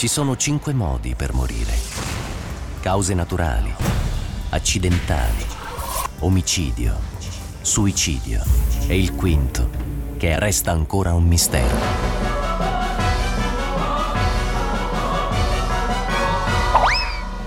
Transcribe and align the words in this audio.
Ci 0.00 0.08
sono 0.08 0.34
cinque 0.34 0.72
modi 0.72 1.14
per 1.14 1.34
morire. 1.34 1.74
Cause 2.80 3.12
naturali, 3.12 3.70
accidentali, 4.48 5.44
omicidio, 6.20 6.94
suicidio 7.60 8.42
e 8.86 8.98
il 8.98 9.12
quinto, 9.12 9.68
che 10.16 10.38
resta 10.38 10.70
ancora 10.70 11.12
un 11.12 11.26
mistero. 11.26 11.76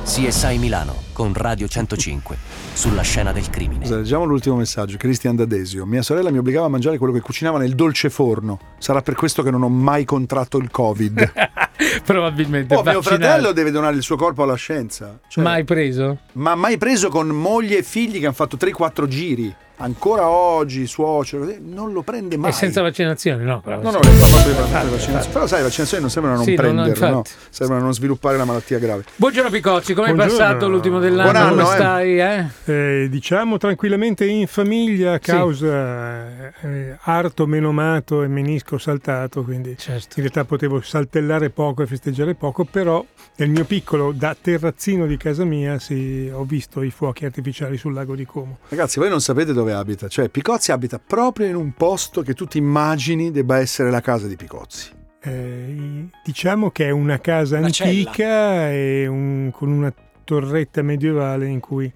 CSI 0.04 0.60
Milano 0.60 0.94
con 1.12 1.34
Radio 1.34 1.68
105 1.68 2.38
sulla 2.74 3.02
scena 3.02 3.32
del 3.32 3.50
crimine. 3.50 3.90
Leggiamo 3.90 4.26
l'ultimo 4.26 4.58
messaggio. 4.58 4.98
Cristian 4.98 5.36
D'Adesio. 5.36 5.88
Mia 5.88 6.04
sorella 6.04 6.30
mi 6.30 6.38
obbligava 6.38 6.68
a 6.68 6.70
mangiare 6.70 7.00
quello 7.00 7.14
che 7.14 7.22
cucinava 7.22 7.58
nel 7.58 7.74
dolce 7.74 8.12
forno. 8.12 8.60
Sarà 8.78 9.02
per 9.02 9.16
questo 9.16 9.42
che 9.42 9.50
non 9.50 9.64
ho 9.64 9.70
mai 9.70 10.06
contratto 10.06 10.60
il 10.60 10.70
Covid. 10.70 11.32
Probabilmente. 12.06 12.76
Oh, 12.76 12.84
mio 12.84 13.02
fratello 13.02 13.52
deve 13.52 13.72
donare 13.72 13.96
il 13.96 14.02
suo 14.04 14.16
corpo 14.16 14.44
alla 14.44 14.56
scienza. 14.56 15.20
Cioè, 15.28 15.44
Mai 15.44 15.64
preso? 15.64 16.20
Ma 16.34 16.56
mai 16.56 16.78
preso 16.78 17.10
con 17.10 17.28
moglie 17.30 17.80
e 17.80 17.84
figli 17.84 18.20
che 18.20 18.26
hanno 18.26 18.34
fatto 18.36 18.58
3-4 18.58 19.08
giri. 19.08 19.56
Ancora 19.76 20.30
oggi, 20.30 20.86
suocero, 20.86 21.44
così, 21.46 21.58
non 21.60 21.92
lo 21.94 22.04
prende 22.04 22.38
mai. 22.38 22.52
E 22.52 22.54
senza 22.54 22.82
vaccinazione, 22.84 23.44
no? 23.44 23.64
No, 23.66 23.82
no, 23.82 24.00
lei 24.02 24.16
fa 24.18 24.28
proprio 24.28 24.54
le 24.54 24.92
vaccinazioni. 24.92 25.28
Però 25.34 25.48
sai, 25.48 25.58
le 25.58 25.64
vaccinazioni 25.64 26.02
non 26.04 26.12
sembrano 26.12 26.38
non 26.38 26.46
Sì, 26.46 26.54
non- 26.54 26.64
prenderlo, 26.64 27.06
no? 27.10 27.18
infatti. 27.18 27.32
Sembrano 27.50 27.84
non 27.84 27.94
sviluppare 27.94 28.38
la 28.38 28.46
malattia 28.46 28.78
grave. 28.78 29.04
Buongiorno 29.16 29.50
Picocci, 29.50 29.94
come 29.96 30.12
è 30.12 30.16
passato 30.16 30.70
l'ultimo 30.70 31.00
dell'anno? 31.00 31.32
Buon 31.32 31.44
anno, 31.44 31.64
come 31.64 31.64
eh. 31.64 31.76
stai? 31.76 32.20
Eh? 32.20 32.46
Eh, 32.66 33.10
diciamo 33.10 33.58
tranquillamente 33.58 34.26
in 34.26 34.46
famiglia, 34.46 35.18
causa 35.18 36.54
eh, 36.62 36.96
arto 37.02 37.48
menomato 37.48 38.22
e 38.22 38.28
menisco 38.28 38.78
saltato, 38.78 39.44
quindi 39.44 39.76
Certo. 39.78 40.14
in 40.16 40.22
realtà 40.22 40.46
potevo 40.46 40.82
saltellare 40.82 41.50
poco 41.50 41.63
e 41.72 41.86
festeggiare 41.88 42.36
poco, 42.36 42.66
però 42.66 43.04
nel 43.38 43.50
mio 43.50 43.64
piccolo 43.66 44.12
da 44.12 44.36
terrazzino 44.40 45.06
di 45.08 45.18
casa 45.18 45.44
mia 45.46 45.80
sì, 45.80 46.30
ho 46.32 46.44
visto 46.44 46.82
i 46.84 46.92
fuochi 46.92 47.26
artificiali 47.26 47.78
sul 47.78 47.94
lago 47.94 48.16
di 48.16 48.26
Como. 48.26 48.58
Ragazzi, 48.70 49.00
voi 49.00 49.10
non 49.10 49.22
sapete 49.22 49.54
dove 49.54 49.74
abita. 49.74 50.08
Cioè, 50.08 50.30
Picozzi 50.30 50.72
abita 50.72 51.00
proprio 51.00 51.48
in 51.48 51.56
un 51.56 51.74
posto 51.74 52.22
che 52.22 52.34
tu 52.34 52.46
ti 52.46 52.58
immagini 52.58 53.32
debba 53.32 53.58
essere 53.60 53.90
la 53.90 54.02
casa 54.02 54.28
di 54.28 54.36
Picozzi. 54.36 54.90
Eh, 55.22 56.08
diciamo 56.24 56.70
che 56.72 56.88
è 56.88 56.90
una 56.92 57.20
casa 57.20 57.58
Una 57.58 57.68
antica 57.68 58.70
e 58.70 59.08
un- 59.08 59.52
con 59.54 59.72
una 59.72 59.94
torretta 60.26 60.82
medievale 60.82 61.48
in 61.48 61.60
cui 61.62 61.92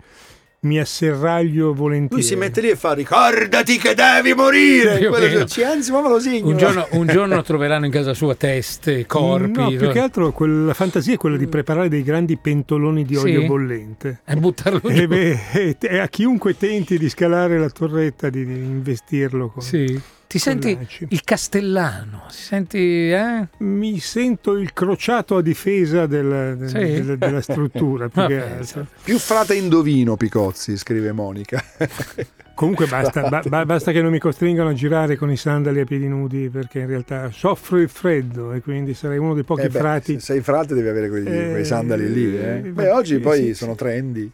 mi 0.61 0.80
asserraglio 0.80 1.73
volentieri. 1.73 2.16
Lui 2.16 2.23
si 2.23 2.36
mette 2.36 2.61
lì 2.61 2.69
e 2.69 2.75
fa 2.75 2.94
ricordati 2.94 3.77
che 3.77 3.94
devi 3.94 4.33
morire. 4.33 5.08
Quello 5.08 5.45
ci 5.45 5.63
anzi, 5.63 5.91
ma 5.91 6.02
me 6.02 6.09
lo 6.09 6.19
segno. 6.19 6.47
Un 6.47 6.58
giorno, 6.58 6.88
un 6.91 7.08
giorno 7.08 7.41
troveranno 7.44 7.86
in 7.86 7.91
casa 7.91 8.13
sua 8.13 8.33
teste, 8.36 9.05
corpi. 9.08 9.59
No, 9.59 9.69
più 9.69 9.89
che 9.89 10.00
altro 10.00 10.33
la 10.45 10.73
fantasia 10.73 11.13
è 11.13 11.17
quella 11.17 11.38
di 11.38 11.47
preparare 11.47 11.89
dei 11.89 12.03
grandi 12.03 12.38
pentoloni 12.38 13.05
di 13.05 13.16
Sì? 13.16 13.22
olio 13.22 13.45
bollente. 13.45 14.22
E 14.25 14.35
buttarlo 14.35 14.80
giù. 14.81 14.88
E, 14.89 15.08
beh, 15.08 15.39
e- 15.53 15.78
e 15.80 15.97
a 16.00 16.08
chiunque 16.08 16.58
tenti 16.58 16.97
di 16.97 17.08
scalare 17.09 17.58
la 17.59 17.69
torretta 17.69 18.30
di, 18.30 18.44
di 18.45 18.53
investirlo 18.53 19.50
con, 19.50 19.61
Sì. 19.61 20.00
Ti 20.28 20.39
senti 20.39 20.75
lanci. 20.75 21.08
il 21.09 21.23
castellano? 21.23 22.25
Ti 22.30 22.36
senti, 22.36 23.09
eh? 23.11 23.47
Mi 23.59 23.97
sento 24.00 24.53
il 24.58 24.73
crociato 24.73 25.38
a 25.38 25.42
difesa 25.42 26.06
del- 26.06 26.56
del- 26.58 26.67
Sì. 26.69 26.78
della, 26.78 27.16
della 27.16 27.42
struttura 27.42 28.09
più 28.09 28.25
che 28.28 28.38
Vabbè, 28.38 28.58
altro. 28.58 28.88
Più 29.03 29.17
frate 29.19 29.56
indovino 29.56 30.17
Picozzi, 30.17 30.75
scrive 30.75 31.14
Monica. 31.14 31.64
Comunque 32.58 32.88
basta, 32.89 33.30
ba- 33.30 33.44
ba- 33.47 33.66
basta 33.67 33.91
che 33.91 34.02
non 34.02 34.09
mi 34.09 34.17
costringano 34.17 34.69
a 34.69 34.73
girare 34.73 35.16
con 35.16 35.30
i 35.30 35.38
sandali 35.38 35.80
a 35.80 35.86
piedi 35.86 36.08
nudi 36.08 36.50
perché 36.50 36.80
in 36.80 36.88
realtà 36.88 37.30
soffro 37.30 37.77
il 37.77 37.88
freddo 37.88 38.52
e 38.52 38.61
quindi 38.61 38.95
sarei 38.95 39.19
uno 39.19 39.36
dei 39.36 39.44
pochi 39.44 39.61
Eh 39.61 39.69
beh, 39.69 39.77
frati. 39.77 40.13
Se 40.13 40.19
sei 40.19 40.41
frate 40.41 40.73
devi 40.73 40.88
avere 40.88 41.07
quei, 41.07 41.23
Eh, 41.23 41.50
quei 41.51 41.63
sandali 41.66 42.12
lì. 42.12 42.35
eh. 42.35 42.56
eh, 42.56 42.59
Beh, 42.72 42.90
oggi 42.90 43.13
sì, 43.16 43.19
poi 43.19 43.38
sì, 43.44 43.53
sono 43.53 43.73
sì. 43.73 43.78
trendy. 43.78 44.31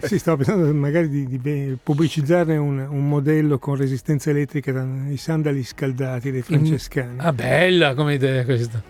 Sì, 0.00 0.16
stavo 0.20 0.36
pensando 0.36 0.72
magari 0.72 1.08
di, 1.08 1.40
di 1.40 1.76
pubblicizzarne 1.82 2.56
un, 2.56 2.86
un 2.88 3.08
modello 3.08 3.58
con 3.58 3.74
resistenza 3.74 4.30
elettrica, 4.30 4.86
i 5.10 5.16
sandali 5.16 5.64
scaldati 5.64 6.30
dei 6.30 6.42
francescani. 6.42 7.14
Ah, 7.16 7.32
bella 7.32 7.94
come 7.94 8.14
idea 8.14 8.44
questa. 8.44 8.80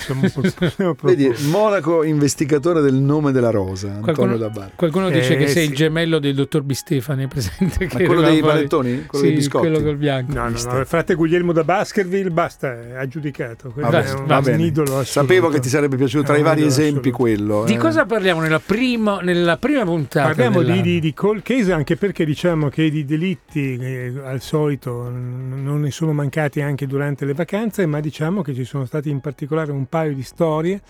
Siamo 0.00 0.94
Vedi, 1.02 1.32
Monaco 1.50 2.02
investigatore 2.02 2.80
del 2.80 2.94
nome 2.94 3.32
della 3.32 3.50
rosa, 3.50 3.88
Antonio 3.88 4.14
Qualcuno, 4.14 4.36
Dabbar. 4.36 4.70
qualcuno 4.74 5.10
dice 5.10 5.34
Eh, 5.34 5.36
che 5.36 5.48
sei 5.48 5.64
sì. 5.64 5.70
il 5.70 5.76
gemello 5.76 6.18
del 6.18 6.34
dottor 6.34 6.62
Bistefani, 6.62 7.24
è 7.24 7.28
presente? 7.28 7.88
Ma 7.92 7.98
che 7.98 8.04
quello 8.06 8.22
dei 8.22 8.40
panettoni? 8.40 9.06
Quello 9.06 9.24
sì, 9.24 9.30
dei 9.30 9.36
biscotti? 9.38 9.68
quello 9.68 9.82
col 9.84 9.96
bianco. 9.96 10.32
No, 10.32 10.48
no, 10.48 10.56
no, 10.72 10.78
il 10.80 10.86
frate 10.86 11.14
Guglielmo 11.14 11.52
da 11.52 11.64
Baskerville, 11.64 12.30
basta, 12.30 12.72
è 12.72 12.94
aggiudicato. 12.96 13.70
Quello 13.70 13.90
Vabbè, 13.90 14.04
è 14.04 14.12
un, 14.12 14.26
va 14.26 14.36
un 14.38 14.42
bene. 14.44 14.62
idolo 14.64 14.98
assoluto. 14.98 15.04
Sapevo 15.04 15.48
che 15.48 15.60
ti 15.60 15.68
sarebbe 15.68 15.96
piaciuto 15.96 16.24
tra 16.24 16.36
i 16.36 16.42
vari 16.42 16.64
esempi 16.64 17.10
assoluto. 17.10 17.16
quello. 17.16 17.64
Di 17.66 17.74
eh. 17.74 17.78
cosa 17.78 18.06
parliamo 18.06 18.40
nella 18.40 18.60
prima, 18.60 19.20
nella 19.20 19.56
prima 19.58 19.84
puntata? 19.84 20.28
Parliamo 20.28 20.62
di, 20.62 20.80
di, 20.80 21.00
di 21.00 21.12
cold 21.14 21.42
case 21.42 21.72
anche 21.72 21.96
perché 21.96 22.24
diciamo 22.24 22.68
che 22.68 22.90
di 22.90 23.04
delitti 23.04 23.76
eh, 23.76 24.12
al 24.24 24.40
solito 24.40 25.08
non 25.10 25.80
ne 25.80 25.90
sono 25.90 26.12
mancati 26.12 26.60
anche 26.60 26.86
durante 26.86 27.24
le 27.24 27.34
vacanze, 27.34 27.86
ma 27.86 28.00
diciamo 28.00 28.42
che 28.42 28.54
ci 28.54 28.64
sono 28.64 28.84
stati 28.86 29.10
in 29.10 29.20
particolare 29.20 29.70
un 29.72 29.86
paio 29.90 30.14
di 30.14 30.22
storie 30.22 30.80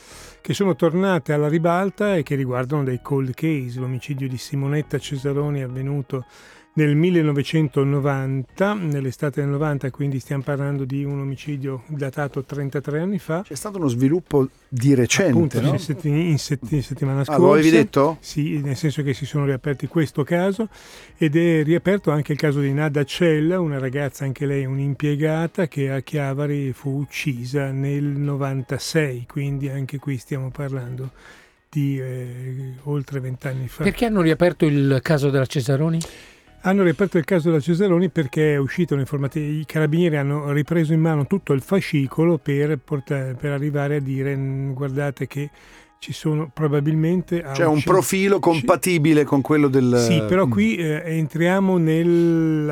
che 0.40 0.54
sono 0.54 0.76
tornate 0.76 1.32
alla 1.32 1.48
ribalta 1.48 2.14
e 2.14 2.22
che 2.22 2.36
riguardano 2.36 2.84
dei 2.84 3.00
cold 3.02 3.34
case. 3.34 3.80
L'omicidio 3.80 4.28
di 4.28 4.38
Simonetta 4.38 4.98
Cesaroni 4.98 5.62
avvenuto 5.62 6.24
nel 6.72 6.94
1990, 6.94 8.74
nell'estate 8.74 9.40
del 9.40 9.50
90, 9.50 9.90
quindi 9.90 10.18
stiamo 10.20 10.42
parlando 10.42 10.84
di 10.84 11.04
un 11.04 11.20
omicidio 11.20 11.82
datato 11.86 12.44
33 12.44 13.00
anni 13.00 13.18
fa. 13.18 13.42
C'è 13.42 13.54
stato 13.56 13.78
uno 13.78 13.88
sviluppo 13.88 14.48
di 14.68 14.94
recente, 14.94 15.32
Appunto, 15.32 15.60
no? 15.60 15.70
in, 15.72 15.78
setti- 15.78 16.08
in 16.08 16.38
setti- 16.38 16.80
settimana 16.80 17.20
Ah, 17.20 17.24
scorsa. 17.24 17.40
lo 17.40 17.52
avevi 17.52 17.70
detto? 17.70 18.16
Sì, 18.20 18.60
nel 18.60 18.76
senso 18.76 19.02
che 19.02 19.14
si 19.14 19.26
sono 19.26 19.44
riaperti 19.46 19.88
questo 19.88 20.22
caso 20.22 20.68
ed 21.18 21.36
è 21.36 21.64
riaperto 21.64 22.12
anche 22.12 22.32
il 22.32 22.38
caso 22.38 22.60
di 22.60 22.72
Nada 22.72 23.04
Cella, 23.04 23.58
una 23.60 23.78
ragazza, 23.78 24.24
anche 24.24 24.46
lei 24.46 24.64
un'impiegata, 24.64 25.66
che 25.66 25.90
a 25.90 26.00
Chiavari 26.00 26.72
fu 26.72 26.98
uccisa 27.00 27.70
nel 27.72 28.04
96, 28.04 29.26
quindi 29.28 29.68
anche 29.68 29.98
qui 29.98 30.16
stiamo 30.18 30.50
parlando 30.50 31.10
di 31.68 32.00
eh, 32.00 32.72
oltre 32.84 33.20
vent'anni 33.20 33.68
fa. 33.68 33.82
Perché 33.84 34.06
hanno 34.06 34.22
riaperto 34.22 34.66
il 34.66 34.98
caso 35.02 35.30
della 35.30 35.46
Cesaroni? 35.46 35.98
Hanno 36.62 36.82
riaperto 36.82 37.16
il 37.16 37.24
caso 37.24 37.48
della 37.48 37.60
Cesaroni 37.60 38.10
perché 38.10 38.52
è 38.52 38.56
uscita 38.58 38.92
un'informativa, 38.92 39.46
i 39.46 39.64
carabinieri 39.64 40.16
hanno 40.18 40.52
ripreso 40.52 40.92
in 40.92 41.00
mano 41.00 41.26
tutto 41.26 41.54
il 41.54 41.62
fascicolo 41.62 42.36
per, 42.36 42.78
portare- 42.78 43.32
per 43.34 43.52
arrivare 43.52 43.96
a 43.96 44.00
dire 44.00 44.36
"Mm, 44.36 44.72
guardate 44.72 45.26
che 45.26 45.50
ci 45.98 46.12
sono 46.12 46.50
probabilmente... 46.52 47.40
C'è 47.52 47.64
un 47.64 47.76
ucciso- 47.76 47.90
profilo 47.90 48.38
compatibile 48.40 49.24
con 49.24 49.40
quello 49.40 49.68
del... 49.68 49.96
Sì, 49.98 50.22
però 50.28 50.46
Mm. 50.46 50.50
qui 50.50 50.76
eh, 50.76 51.02
entriamo 51.16 51.78
nel, 51.78 52.66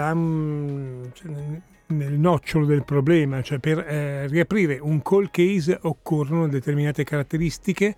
cioè, 1.14 1.30
nel- 1.30 1.62
nel 1.86 2.12
nocciolo 2.12 2.66
del 2.66 2.84
problema, 2.84 3.40
cioè 3.40 3.58
per 3.58 3.78
eh, 3.78 4.26
riaprire 4.26 4.78
un 4.82 5.00
call 5.00 5.28
case 5.30 5.78
occorrono 5.82 6.46
determinate 6.46 7.04
caratteristiche 7.04 7.94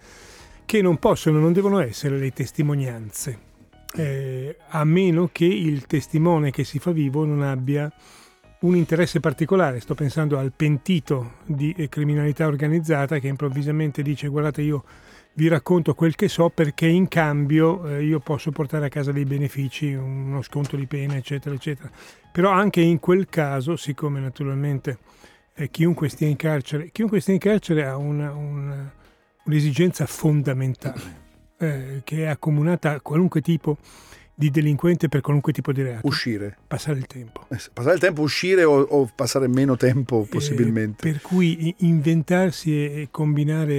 che 0.65 0.81
non 0.83 0.99
possono, 0.99 1.41
non 1.41 1.53
devono 1.53 1.81
essere 1.81 2.17
le 2.17 2.33
testimonianze, 2.33 3.39
eh, 3.95 4.57
a 4.69 4.85
meno 4.85 5.29
che 5.33 5.45
il 5.45 5.87
testimone 5.87 6.51
che 6.51 6.65
si 6.65 6.79
fa 6.79 6.93
vivo 6.93 7.25
non 7.25 7.43
abbia 7.43 7.93
un 8.61 8.77
interesse 8.77 9.21
particolare. 9.21 9.81
Sto 9.81 9.95
pensando 9.95 10.39
al 10.39 10.53
pentito 10.55 11.35
di 11.47 11.75
eh, 11.77 11.89
criminalità 11.89 12.47
organizzata 12.47 13.19
che 13.19 13.29
improvvisamente 13.29 14.03
dice 14.03 14.29
guardate 14.29 14.63
io 14.63 14.85
vi 15.33 15.49
racconto 15.49 15.95
quel 15.95 16.17
che 16.17 16.29
so 16.29 16.51
perché 16.51 16.87
in 16.87 17.09
cambio 17.09 17.87
eh, 17.89 18.05
io 18.05 18.19
posso 18.21 18.51
portare 18.51 18.87
a 18.87 18.89
casa 18.89 19.13
dei 19.13 19.25
benefici, 19.25 19.93
uno 19.95 20.43
sconto 20.43 20.77
di 20.77 20.87
pena, 20.87 21.17
eccetera, 21.17 21.55
eccetera. 21.55 21.91
Però 22.33 22.51
anche 22.51 22.81
in 22.81 22.99
quel 23.01 23.29
caso, 23.29 23.77
siccome 23.77 24.21
naturalmente 24.21 24.99
eh, 25.55 25.71
chiunque 25.71 26.09
stia 26.09 26.29
in 26.29 26.37
carcere, 26.37 26.91
chiunque 26.91 27.21
stia 27.21 27.35
in 27.35 27.41
carcere 27.41 27.87
ha 27.87 27.97
una- 27.97 28.33
una- 28.33 28.93
un'esigenza 29.45 30.05
fondamentale 30.07 31.29
eh, 31.61 32.01
che 32.05 32.25
è 32.25 32.27
accomunata 32.27 32.91
a 32.93 33.01
qualunque 33.01 33.41
tipo 33.41 33.79
di 34.41 34.51
delinquente 34.51 35.09
per 35.11 35.21
qualunque 35.21 35.53
tipo 35.53 35.71
di 35.71 35.83
reato. 35.83 36.07
Uscire. 36.07 36.57
Passare 36.67 36.99
il 36.99 37.07
tempo. 37.07 37.45
Eh, 37.51 37.59
Passare 37.75 37.95
il 37.97 38.01
tempo, 38.01 38.23
uscire 38.23 38.65
o, 38.65 38.81
o 38.81 39.11
passare 39.15 39.49
meno 39.49 39.77
tempo 39.77 40.27
possibilmente. 40.31 41.07
Eh, 41.07 41.13
per 41.13 41.21
cui 41.21 41.75
inventarsi 41.81 42.73
e 42.73 43.01
e 43.03 43.09
combinare, 43.11 43.75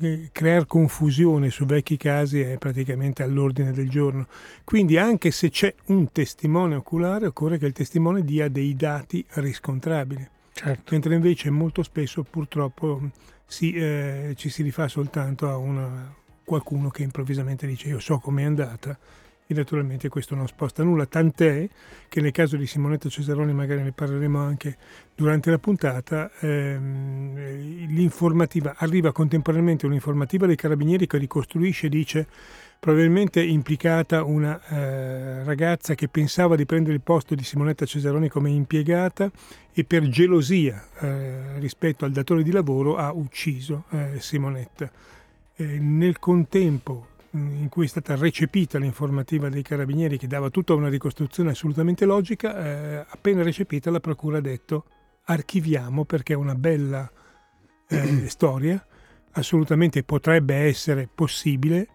eh, 0.00 0.28
creare 0.32 0.66
confusione 0.66 1.48
su 1.48 1.64
vecchi 1.64 1.96
casi 1.96 2.40
è 2.40 2.58
praticamente 2.58 3.22
all'ordine 3.22 3.72
del 3.72 3.88
giorno. 3.88 4.26
Quindi 4.64 4.98
anche 4.98 5.30
se 5.30 5.48
c'è 5.48 5.74
un 5.86 6.12
testimone 6.12 6.74
oculare, 6.74 7.28
occorre 7.28 7.56
che 7.56 7.64
il 7.64 7.72
testimone 7.72 8.22
dia 8.22 8.48
dei 8.48 8.76
dati 8.76 9.24
riscontrabili. 9.30 10.28
Certo. 10.52 10.92
Mentre 10.92 11.14
invece 11.14 11.48
molto 11.48 11.82
spesso 11.82 12.22
purtroppo 12.22 13.00
si, 13.46 13.72
eh, 13.72 14.34
ci 14.36 14.50
si 14.50 14.62
rifà 14.62 14.88
soltanto 14.88 15.48
a 15.48 15.56
una- 15.56 16.14
qualcuno 16.44 16.90
che 16.90 17.02
improvvisamente 17.02 17.66
dice 17.66 17.88
io 17.88 17.98
so 17.98 18.18
com'è 18.18 18.44
andata 18.44 18.98
e 19.46 19.52
naturalmente 19.52 20.08
questo 20.08 20.34
non 20.34 20.46
sposta 20.46 20.82
nulla, 20.82 21.04
tant'è 21.04 21.68
che 22.08 22.20
nel 22.22 22.32
caso 22.32 22.56
di 22.56 22.66
Simonetta 22.66 23.10
Cesaroni, 23.10 23.52
magari 23.52 23.82
ne 23.82 23.92
parleremo 23.92 24.38
anche 24.38 24.76
durante 25.14 25.50
la 25.50 25.58
puntata, 25.58 26.30
ehm, 26.40 27.86
l'informativa, 27.88 28.74
arriva 28.78 29.12
contemporaneamente 29.12 29.84
un'informativa 29.84 30.46
dei 30.46 30.56
carabinieri 30.56 31.06
che 31.06 31.18
ricostruisce 31.18 31.88
dice 31.90 32.26
probabilmente 32.80 33.42
implicata 33.42 34.24
una 34.24 34.60
eh, 34.68 35.42
ragazza 35.44 35.94
che 35.94 36.08
pensava 36.08 36.54
di 36.54 36.66
prendere 36.66 36.94
il 36.94 37.00
posto 37.00 37.34
di 37.34 37.42
Simonetta 37.42 37.86
Cesaroni 37.86 38.28
come 38.28 38.50
impiegata 38.50 39.30
e 39.72 39.84
per 39.84 40.06
gelosia 40.08 40.86
eh, 41.00 41.58
rispetto 41.58 42.04
al 42.04 42.12
datore 42.12 42.42
di 42.42 42.50
lavoro 42.50 42.96
ha 42.96 43.12
ucciso 43.12 43.84
eh, 43.90 44.20
Simonetta. 44.20 44.90
Eh, 45.56 45.78
nel 45.78 46.18
contempo 46.18 47.08
in 47.34 47.68
cui 47.68 47.86
è 47.86 47.88
stata 47.88 48.16
recepita 48.16 48.78
l'informativa 48.78 49.48
dei 49.48 49.62
carabinieri 49.62 50.18
che 50.18 50.26
dava 50.26 50.50
tutta 50.50 50.74
una 50.74 50.88
ricostruzione 50.88 51.50
assolutamente 51.50 52.04
logica, 52.04 52.56
eh, 52.56 53.06
appena 53.08 53.42
recepita 53.42 53.90
la 53.90 54.00
procura 54.00 54.38
ha 54.38 54.40
detto 54.40 54.84
archiviamo 55.24 56.04
perché 56.04 56.34
è 56.34 56.36
una 56.36 56.54
bella 56.54 57.10
eh, 57.88 58.28
storia, 58.28 58.84
assolutamente 59.32 60.02
potrebbe 60.04 60.54
essere 60.54 61.08
possibile, 61.12 61.88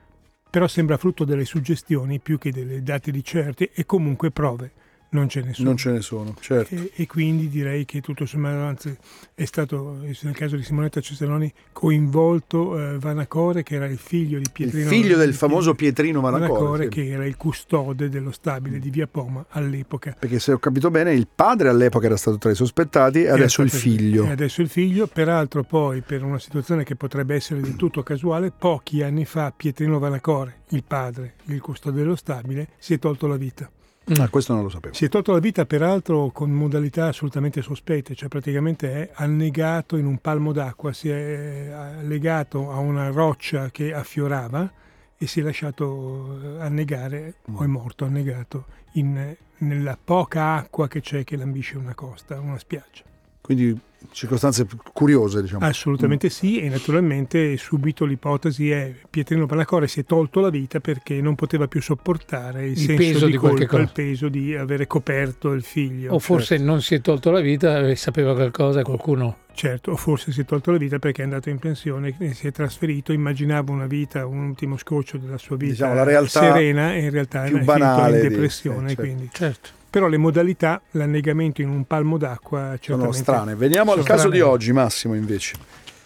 però 0.49 0.67
sembra 0.67 0.97
frutto 0.97 1.23
delle 1.23 1.45
suggestioni 1.45 2.19
più 2.19 2.37
che 2.37 2.51
dei 2.51 2.83
dati 2.83 3.11
di 3.11 3.23
certi 3.23 3.69
e 3.73 3.85
comunque 3.85 4.31
prove 4.31 4.71
non 5.11 5.27
ce 5.27 5.41
ne 5.41 5.53
sono. 5.53 5.69
Non 5.69 5.77
ce 5.77 5.91
ne 5.91 6.01
sono, 6.01 6.35
certo. 6.39 6.75
E, 6.75 6.91
e 6.93 7.07
quindi 7.07 7.49
direi 7.49 7.85
che 7.85 7.99
tutto 8.01 8.25
sommato 8.25 8.57
anzi, 8.57 8.95
è 9.33 9.45
stato, 9.45 9.97
nel 10.01 10.35
caso 10.35 10.55
di 10.55 10.63
Simonetta 10.63 11.01
Cesaroni, 11.01 11.51
coinvolto 11.71 12.77
eh, 12.77 12.99
Vanacore, 12.99 13.63
che 13.63 13.75
era 13.75 13.87
il 13.87 13.97
figlio 13.97 14.37
di 14.37 14.47
Pietrino. 14.51 14.83
Il 14.83 14.89
figlio 14.89 15.17
del 15.17 15.33
famoso 15.33 15.73
Pietrino 15.73 16.21
Vanacore. 16.21 16.51
Vanacore 16.51 16.83
sì. 16.83 16.89
che 16.89 17.07
era 17.07 17.25
il 17.25 17.37
custode 17.37 18.09
dello 18.09 18.31
stabile 18.31 18.77
di 18.77 18.89
Via 18.91 19.07
Poma 19.07 19.45
all'epoca. 19.49 20.15
Perché 20.19 20.39
se 20.39 20.51
ho 20.51 20.59
capito 20.59 20.91
bene, 20.91 21.13
il 21.13 21.27
padre 21.33 21.69
all'epoca 21.69 22.05
era 22.05 22.17
stato 22.17 22.37
tra 22.37 22.51
i 22.51 22.55
sospettati 22.55 23.23
e 23.23 23.29
adesso 23.29 23.63
il 23.63 23.71
figlio. 23.71 24.25
E 24.25 24.31
adesso 24.31 24.61
il 24.61 24.69
figlio, 24.69 25.07
peraltro 25.07 25.63
poi 25.63 26.01
per 26.01 26.23
una 26.23 26.39
situazione 26.39 26.83
che 26.83 26.95
potrebbe 26.95 27.33
essere 27.33 27.61
del 27.61 27.75
tutto 27.75 28.03
casuale, 28.03 28.51
pochi 28.51 29.01
anni 29.01 29.25
fa 29.25 29.51
Pietrino 29.55 29.97
Vanacore, 29.97 30.61
il 30.69 30.83
padre, 30.83 31.33
il 31.45 31.61
custode 31.61 31.97
dello 31.97 32.15
stabile, 32.15 32.67
si 32.77 32.93
è 32.93 32.99
tolto 32.99 33.25
la 33.25 33.37
vita. 33.37 33.69
Ah, 34.17 34.27
questo 34.29 34.53
non 34.53 34.63
lo 34.63 34.69
sapevo. 34.69 34.95
Si 34.95 35.05
è 35.05 35.09
tolto 35.09 35.33
la 35.33 35.39
vita 35.39 35.65
peraltro 35.65 36.31
con 36.31 36.49
modalità 36.49 37.07
assolutamente 37.07 37.61
sospette, 37.61 38.15
cioè 38.15 38.27
praticamente 38.27 38.91
è 38.91 39.11
annegato 39.13 39.97
in 39.97 40.05
un 40.05 40.17
palmo 40.17 40.51
d'acqua, 40.51 40.93
si 40.93 41.09
è 41.09 41.97
legato 42.01 42.71
a 42.71 42.79
una 42.79 43.09
roccia 43.09 43.69
che 43.69 43.93
affiorava 43.93 44.71
e 45.15 45.27
si 45.27 45.41
è 45.41 45.43
lasciato 45.43 46.39
eh, 46.41 46.61
annegare, 46.61 47.35
o 47.51 47.63
è 47.63 47.67
morto 47.67 48.05
annegato, 48.05 48.65
in, 48.93 49.35
nella 49.57 49.97
poca 50.01 50.55
acqua 50.55 50.87
che 50.87 51.01
c'è 51.01 51.23
che 51.23 51.35
lambisce 51.35 51.77
una 51.77 51.93
costa, 51.93 52.39
una 52.39 52.57
spiaggia. 52.57 53.03
Quindi 53.41 53.79
circostanze 54.11 54.67
curiose, 54.93 55.41
diciamo. 55.41 55.65
Assolutamente 55.65 56.27
mm. 56.27 56.29
sì, 56.29 56.59
e 56.59 56.69
naturalmente 56.69 57.57
subito 57.57 58.05
l'ipotesi 58.05 58.71
è 58.71 58.93
Pietrino 59.09 59.45
Panacore 59.45 59.87
si 59.87 60.01
è 60.01 60.05
tolto 60.05 60.39
la 60.39 60.49
vita 60.49 60.79
perché 60.79 61.21
non 61.21 61.35
poteva 61.35 61.67
più 61.67 61.81
sopportare 61.81 62.65
il, 62.65 62.71
il 62.71 62.77
senso 62.77 62.95
peso 62.95 63.25
di, 63.25 63.31
di 63.31 63.37
colpa, 63.37 63.77
il 63.79 63.91
peso 63.93 64.29
di 64.29 64.55
avere 64.55 64.87
coperto 64.87 65.51
il 65.51 65.63
figlio. 65.63 66.13
O 66.13 66.19
forse 66.19 66.57
certo. 66.57 66.63
non 66.63 66.81
si 66.81 66.95
è 66.95 67.01
tolto 67.01 67.31
la 67.31 67.41
vita 67.41 67.79
e 67.79 67.95
sapeva 67.95 68.33
qualcosa 68.33 68.81
qualcuno. 68.83 69.37
Certo, 69.53 69.91
o 69.91 69.95
forse 69.97 70.31
si 70.31 70.41
è 70.41 70.45
tolto 70.45 70.71
la 70.71 70.77
vita 70.77 70.99
perché 70.99 71.21
è 71.21 71.25
andato 71.25 71.49
in 71.49 71.59
pensione 71.59 72.15
e 72.17 72.33
si 72.33 72.47
è 72.47 72.51
trasferito, 72.51 73.11
immaginava 73.11 73.73
una 73.73 73.87
vita, 73.87 74.25
un 74.25 74.47
ultimo 74.47 74.77
scoccio 74.77 75.17
della 75.17 75.37
sua 75.37 75.57
vita 75.57 75.73
diciamo, 75.73 75.93
la 75.95 76.03
realtà 76.03 76.39
serena 76.39 76.93
e 76.93 76.99
in 76.99 77.09
realtà 77.09 77.43
più 77.43 77.57
è 77.57 77.63
banale 77.63 78.21
in 78.21 78.29
depressione. 78.29 78.87
Di, 78.87 78.95
certo. 78.95 79.01
Quindi. 79.01 79.29
certo 79.33 79.77
però 79.89 80.07
le 80.07 80.17
modalità, 80.17 80.81
l'annegamento 80.91 81.61
in 81.61 81.69
un 81.69 81.85
palmo 81.85 82.17
d'acqua 82.17 82.77
sono 82.79 83.11
strane. 83.11 83.55
Veniamo 83.55 83.93
al 83.93 84.03
caso 84.03 84.29
di 84.29 84.41
oggi, 84.41 84.71
Massimo, 84.71 85.15
invece. 85.15 85.55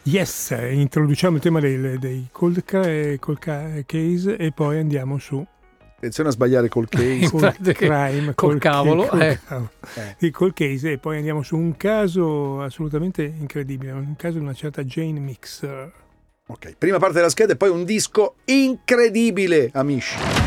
Yes, 0.04 0.54
introduciamo 0.70 1.38
il 1.38 1.42
tema 1.42 1.62
dei, 1.62 1.98
dei 1.98 2.28
cold, 2.30 2.64
cold, 3.20 3.86
case 3.86 4.36
e 4.36 4.52
poi 4.52 4.80
andiamo 4.80 5.18
su. 5.18 5.46
Attenzione 5.96 6.28
a 6.28 6.32
sbagliare 6.34 6.68
col 6.68 6.88
case. 6.90 7.30
Cold 7.30 7.72
crime, 7.72 8.34
col, 8.36 8.50
col 8.50 8.60
cavolo. 8.60 9.06
Col, 9.06 9.22
eh. 9.22 9.40
eh. 10.18 10.32
Col 10.32 10.54
case 10.54 10.92
e 10.92 10.98
poi 10.98 11.18
andiamo 11.18 11.42
su 11.42 11.56
un 11.56 11.78
caso 11.78 12.62
assolutamente 12.62 13.24
incredibile, 13.24 13.92
un 13.92 14.16
caso 14.18 14.40
di 14.40 14.44
una 14.44 14.54
certa 14.54 14.84
Jane 14.84 15.20
Mixer. 15.20 15.92
Ok, 16.48 16.76
prima 16.78 17.00
parte 17.00 17.16
della 17.16 17.30
scheda 17.30 17.54
e 17.54 17.56
poi 17.56 17.70
un 17.70 17.86
disco 17.86 18.36
incredibile, 18.44 19.70
amici. 19.72 20.43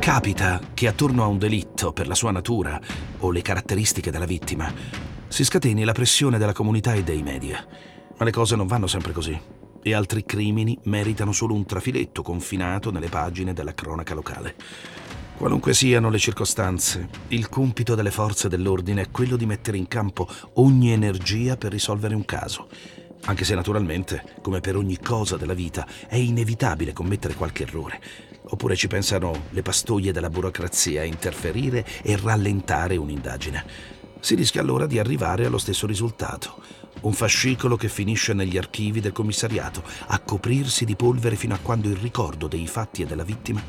Capita 0.00 0.58
che 0.72 0.88
attorno 0.88 1.22
a 1.22 1.26
un 1.26 1.36
delitto, 1.36 1.92
per 1.92 2.08
la 2.08 2.14
sua 2.14 2.30
natura 2.30 2.80
o 3.18 3.30
le 3.30 3.42
caratteristiche 3.42 4.10
della 4.10 4.24
vittima, 4.24 4.72
si 5.28 5.44
scateni 5.44 5.84
la 5.84 5.92
pressione 5.92 6.38
della 6.38 6.54
comunità 6.54 6.94
e 6.94 7.04
dei 7.04 7.22
media. 7.22 7.62
Ma 8.16 8.24
le 8.24 8.30
cose 8.30 8.56
non 8.56 8.66
vanno 8.66 8.86
sempre 8.86 9.12
così. 9.12 9.38
E 9.82 9.94
altri 9.94 10.24
crimini 10.24 10.76
meritano 10.84 11.32
solo 11.32 11.52
un 11.52 11.66
trafiletto 11.66 12.22
confinato 12.22 12.90
nelle 12.90 13.10
pagine 13.10 13.52
della 13.52 13.74
cronaca 13.74 14.14
locale. 14.14 14.54
Qualunque 15.36 15.74
siano 15.74 16.08
le 16.08 16.18
circostanze, 16.18 17.08
il 17.28 17.50
compito 17.50 17.94
delle 17.94 18.10
forze 18.10 18.48
dell'ordine 18.48 19.02
è 19.02 19.10
quello 19.10 19.36
di 19.36 19.44
mettere 19.44 19.76
in 19.76 19.86
campo 19.86 20.26
ogni 20.54 20.92
energia 20.92 21.58
per 21.58 21.72
risolvere 21.72 22.14
un 22.14 22.24
caso. 22.24 22.68
Anche 23.26 23.44
se 23.44 23.54
naturalmente, 23.54 24.24
come 24.40 24.60
per 24.60 24.76
ogni 24.76 24.98
cosa 24.98 25.36
della 25.36 25.52
vita, 25.52 25.86
è 26.08 26.16
inevitabile 26.16 26.94
commettere 26.94 27.34
qualche 27.34 27.64
errore. 27.64 28.00
Oppure 28.42 28.74
ci 28.74 28.88
pensano 28.88 29.44
le 29.50 29.62
pastoie 29.62 30.12
della 30.12 30.30
burocrazia 30.30 31.02
a 31.02 31.04
interferire 31.04 31.86
e 32.02 32.18
rallentare 32.20 32.96
un'indagine. 32.96 33.64
Si 34.20 34.34
rischia 34.34 34.60
allora 34.60 34.86
di 34.86 34.98
arrivare 34.98 35.46
allo 35.46 35.58
stesso 35.58 35.86
risultato. 35.86 36.62
Un 37.02 37.12
fascicolo 37.12 37.76
che 37.76 37.88
finisce 37.88 38.32
negli 38.34 38.58
archivi 38.58 39.00
del 39.00 39.12
commissariato, 39.12 39.82
a 40.08 40.18
coprirsi 40.18 40.84
di 40.84 40.96
polvere 40.96 41.36
fino 41.36 41.54
a 41.54 41.58
quando 41.62 41.88
il 41.88 41.96
ricordo 41.96 42.46
dei 42.46 42.66
fatti 42.66 43.02
e 43.02 43.06
della 43.06 43.24
vittima 43.24 43.62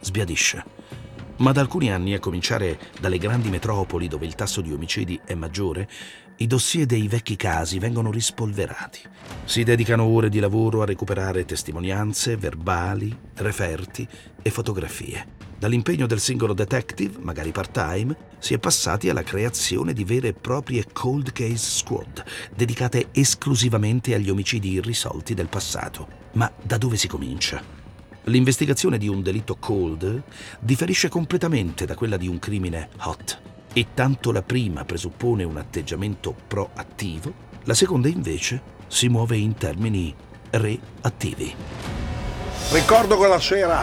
sbiadisce. 0.00 0.64
Ma 1.36 1.52
da 1.52 1.60
alcuni 1.60 1.90
anni, 1.90 2.14
a 2.14 2.20
cominciare 2.20 2.78
dalle 3.00 3.18
grandi 3.18 3.48
metropoli 3.48 4.06
dove 4.06 4.26
il 4.26 4.34
tasso 4.34 4.60
di 4.60 4.72
omicidi 4.72 5.20
è 5.24 5.34
maggiore, 5.34 5.88
i 6.42 6.48
dossier 6.48 6.86
dei 6.86 7.06
vecchi 7.06 7.36
casi 7.36 7.78
vengono 7.78 8.10
rispolverati. 8.10 8.98
Si 9.44 9.62
dedicano 9.62 10.02
ore 10.02 10.28
di 10.28 10.40
lavoro 10.40 10.82
a 10.82 10.84
recuperare 10.84 11.44
testimonianze, 11.44 12.36
verbali, 12.36 13.16
referti 13.34 14.06
e 14.42 14.50
fotografie. 14.50 15.40
Dall'impegno 15.56 16.08
del 16.08 16.18
singolo 16.18 16.52
detective, 16.52 17.20
magari 17.20 17.52
part-time, 17.52 18.16
si 18.40 18.54
è 18.54 18.58
passati 18.58 19.08
alla 19.08 19.22
creazione 19.22 19.92
di 19.92 20.02
vere 20.02 20.28
e 20.28 20.32
proprie 20.32 20.84
cold 20.92 21.30
case 21.30 21.58
squad, 21.58 22.24
dedicate 22.52 23.10
esclusivamente 23.12 24.12
agli 24.12 24.28
omicidi 24.28 24.72
irrisolti 24.72 25.34
del 25.34 25.46
passato. 25.46 26.08
Ma 26.32 26.50
da 26.60 26.76
dove 26.76 26.96
si 26.96 27.06
comincia? 27.06 27.62
L'investigazione 28.24 28.98
di 28.98 29.06
un 29.06 29.22
delitto 29.22 29.54
cold 29.60 30.24
differisce 30.58 31.08
completamente 31.08 31.86
da 31.86 31.94
quella 31.94 32.16
di 32.16 32.26
un 32.26 32.40
crimine 32.40 32.88
hot 33.02 33.50
e 33.72 33.86
tanto 33.94 34.32
la 34.32 34.42
prima 34.42 34.84
presuppone 34.84 35.44
un 35.44 35.56
atteggiamento 35.56 36.34
proattivo, 36.46 37.32
la 37.64 37.74
seconda 37.74 38.08
invece 38.08 38.60
si 38.86 39.08
muove 39.08 39.36
in 39.36 39.54
termini 39.54 40.14
reattivi. 40.50 41.54
Ricordo 42.70 43.16
quella 43.16 43.40
sera, 43.40 43.80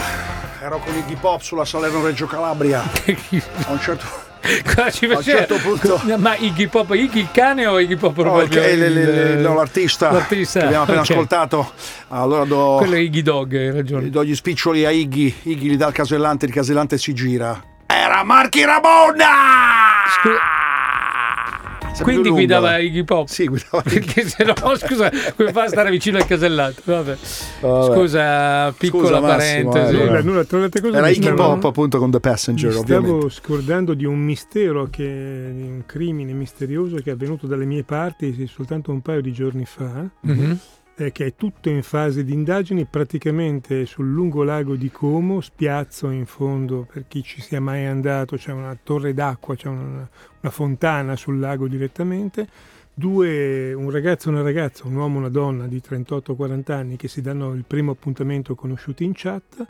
ero 0.62 0.80
con 0.80 0.96
Iggy 0.96 1.16
Pop 1.16 1.42
sulla 1.42 1.66
Salerno 1.66 2.04
Reggio 2.04 2.28
Calabria. 2.28 2.82
A 3.66 3.72
un 3.72 3.80
certo 3.80 4.28
Cosa 4.64 4.90
ci 4.90 5.06
a 5.06 5.18
un 5.18 5.24
certo 5.24 5.58
punto 5.58 6.02
ma 6.18 6.36
Iggy 6.36 6.68
Pop 6.68 6.94
Iggy 6.94 7.20
il 7.20 7.30
cane 7.32 7.68
o 7.68 7.78
Iggy 7.78 7.98
Pop 7.98 8.14
proprio? 8.14 8.62
no, 8.62 8.68
il, 8.68 8.82
il, 8.82 8.98
il, 8.98 9.38
no, 9.40 9.54
l'artista, 9.54 10.12
l'artista 10.12 10.60
che 10.62 10.66
abbiamo 10.66 10.84
appena 10.84 11.02
okay. 11.02 11.14
ascoltato. 11.14 11.72
Allora 12.08 12.46
do, 12.46 12.76
quello 12.78 12.96
è 12.96 13.00
Iggy 13.00 13.22
Dog 13.22 13.54
hai 13.54 13.72
ragione. 13.72 14.10
do 14.10 14.24
gli 14.24 14.34
spiccioli 14.34 14.86
a 14.86 14.92
Iggy. 14.92 15.36
Iggy 15.44 15.70
gli 15.70 15.78
dà 15.78 15.88
il 15.88 15.94
casellante 15.94 16.46
il 16.46 16.54
casellante 16.54 16.98
si 16.98 17.14
gira. 17.14 17.62
Era 17.86 18.24
Marchi 18.24 18.64
Rabona 18.64 19.79
Scu- 20.10 22.04
quindi 22.04 22.30
guidava 22.30 22.78
Iggy 22.78 23.04
Pop. 23.04 23.28
Sì 23.28 23.46
guidava 23.48 23.82
perché 23.82 24.24
se 24.28 24.44
no 24.46 24.54
scusa 24.78 25.12
come 25.36 25.52
fa 25.52 25.64
a 25.64 25.68
stare 25.68 25.90
vicino 25.90 26.18
al 26.18 26.26
casellato? 26.26 26.82
Vabbè. 26.86 27.18
Vabbè. 27.62 27.94
scusa 27.94 28.72
piccola 28.78 29.08
Scusa, 29.08 29.20
Massimo, 29.20 29.70
parentesi. 29.72 30.02
eh, 30.02 30.06
Nulla, 30.06 30.22
nulla, 30.22 30.44
trovate 30.46 30.82
cosa 30.82 30.98
era 30.98 31.10
Iggy 31.10 31.22
stavo- 31.24 31.36
Pop 31.36 31.66
appunto 31.66 31.98
con 32.00 32.10
The 32.12 32.20
Passenger 32.20 32.68
Mi 32.74 32.76
stavo 32.84 33.00
ovviamente. 33.00 33.30
scordando 33.34 33.94
di 33.94 34.06
un 34.06 34.20
mistero, 34.20 34.88
che, 34.90 35.52
di 35.54 35.62
un 35.64 35.84
crimine 35.86 36.32
misterioso 36.32 36.96
che 36.98 37.10
è 37.10 37.14
avvenuto 37.14 37.48
dalle 37.48 37.66
mie 37.66 37.84
parti 37.84 38.48
soltanto 38.48 38.92
un 38.92 39.02
paio 39.02 39.22
di 39.22 39.34
giorni 39.34 39.66
fa, 39.66 40.06
Mhm. 40.22 40.58
Eh, 41.00 41.14
che 41.14 41.28
è 41.28 41.36
tutto 41.36 41.70
in 41.70 41.82
fase 41.82 42.26
di 42.26 42.34
indagini, 42.34 42.86
praticamente 42.86 43.86
sul 43.86 44.12
lungo 44.12 44.44
lago 44.44 44.76
di 44.76 44.92
Como, 44.92 45.40
spiazzo 45.40 46.10
in 46.10 46.26
fondo, 46.26 46.86
per 46.92 47.06
chi 47.08 47.24
ci 47.24 47.42
sia 47.42 47.62
mai 47.62 47.86
andato, 47.86 48.36
c'è 48.36 48.52
una 48.52 48.78
torre 48.82 49.14
d'acqua, 49.14 49.56
c'è 49.56 49.70
una, 49.70 50.10
una 50.42 50.52
fontana 50.52 51.16
sul 51.16 51.40
lago 51.40 51.70
direttamente. 51.70 52.48
Due, 52.94 53.72
un 53.72 53.90
ragazzo 53.92 54.28
e 54.28 54.34
una 54.34 54.42
ragazza, 54.42 54.86
un 54.88 54.96
uomo 54.96 55.16
e 55.16 55.20
una 55.20 55.30
donna 55.30 55.68
di 55.68 55.82
38-40 55.82 56.72
anni 56.74 56.98
che 56.98 57.08
si 57.08 57.22
danno 57.22 57.54
il 57.54 57.64
primo 57.66 57.92
appuntamento 57.92 58.56
conosciuti 58.56 59.06
in 59.06 59.14
chat 59.16 59.66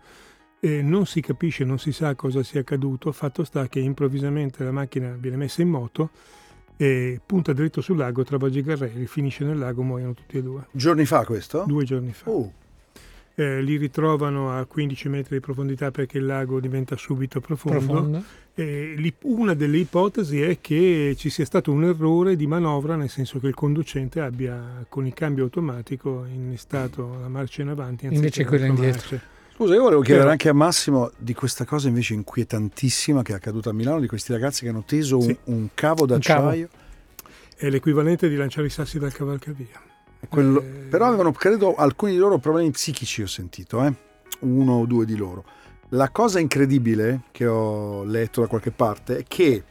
E 0.59 0.81
non 0.81 1.05
si 1.05 1.21
capisce, 1.21 1.63
non 1.63 1.77
si 1.77 1.91
sa 1.91 2.15
cosa 2.15 2.41
sia 2.41 2.61
accaduto, 2.61 3.11
fatto 3.11 3.43
sta 3.43 3.67
che 3.67 3.79
improvvisamente 3.79 4.63
la 4.63 4.71
macchina 4.71 5.15
viene 5.17 5.37
messa 5.37 5.61
in 5.61 5.69
moto 5.69 6.09
e 6.81 7.19
punta 7.25 7.51
dritto 7.51 7.81
sul 7.81 7.97
lago, 7.97 8.23
travolge 8.23 8.59
i 8.59 8.63
carrelli, 8.63 9.05
finisce 9.05 9.43
nel 9.43 9.57
lago, 9.57 9.83
muoiono 9.83 10.13
tutti 10.13 10.37
e 10.37 10.41
due. 10.41 10.67
Giorni 10.71 11.03
fa 11.03 11.25
questo? 11.25 11.65
Due 11.67 11.83
giorni 11.83 12.13
fa. 12.13 12.29
Oh, 12.29 12.53
Eh, 13.35 13.61
li 13.61 13.75
ritrovano 13.77 14.51
a 14.57 14.65
15 14.65 15.07
metri 15.09 15.35
di 15.35 15.41
profondità 15.41 15.91
perché 15.91 16.17
il 16.19 16.25
lago 16.25 16.59
diventa 16.61 16.95
subito 16.97 17.39
profondo. 17.41 17.77
Profondo. 17.85 18.23
E 18.53 18.93
lì- 18.97 19.13
una 19.23 19.53
delle 19.53 19.77
ipotesi 19.77 20.41
è 20.41 20.57
che 20.61 21.15
ci 21.17 21.29
sia 21.29 21.43
stato 21.45 21.71
un 21.71 21.83
errore 21.85 22.35
di 22.37 22.47
manovra, 22.47 22.95
nel 22.97 23.07
senso 23.09 23.39
che 23.39 23.47
il 23.47 23.53
conducente 23.53 24.19
abbia 24.21 24.85
con 24.89 25.05
il 25.05 25.13
cambio 25.13 25.43
automatico 25.45 26.25
innestato 26.29 27.17
la 27.21 27.27
marcia 27.29 27.61
in 27.61 27.69
avanti 27.69 28.05
anziché 28.07 28.15
Invece 28.25 28.45
quella 28.45 28.65
indietro. 28.67 28.99
marcia. 29.11 29.21
Scusa, 29.59 29.73
io 29.73 29.81
volevo 29.81 29.99
chiedere 29.99 30.19
Però- 30.21 30.31
anche 30.31 30.47
a 30.47 30.53
Massimo 30.53 31.11
di 31.17 31.33
questa 31.33 31.65
cosa 31.65 31.89
invece 31.89 32.13
inquietantissima 32.13 33.21
che 33.23 33.33
è 33.33 33.35
accaduta 33.35 33.71
a 33.71 33.73
Milano, 33.73 33.99
di 33.99 34.07
questi 34.07 34.31
ragazzi 34.31 34.63
che 34.63 34.69
hanno 34.69 34.85
teso 34.85 35.17
un, 35.17 35.23
Sì. 35.23 35.37
un 35.45 35.67
cavo 35.73 36.03
Un 36.03 36.07
cavo. 36.21 36.45
d'acciaio. 36.45 36.69
È 37.57 37.69
l'equivalente 37.69 38.29
di 38.29 38.37
lanciare 38.37 38.67
i 38.67 38.69
sassi 38.69 38.99
dal 38.99 39.11
cavalcavia. 39.11 39.81
Quello- 40.29 40.61
Eh, 40.61 40.63
Però 40.89 41.07
avevano, 41.07 41.33
credo, 41.33 41.75
alcuni 41.75 42.13
di 42.13 42.17
loro 42.17 42.37
problemi 42.37 42.71
psichici, 42.71 43.21
ho 43.21 43.27
sentito, 43.27 43.83
eh? 43.83 43.93
uno 44.39 44.75
o 44.75 44.85
due 44.85 45.03
di 45.05 45.17
loro. 45.17 45.43
La 45.89 46.07
cosa 46.07 46.39
incredibile 46.39 47.23
che 47.31 47.45
ho 47.45 48.05
letto 48.05 48.39
da 48.39 48.47
qualche 48.47 48.71
parte 48.71 49.17
è 49.17 49.23
che 49.27 49.61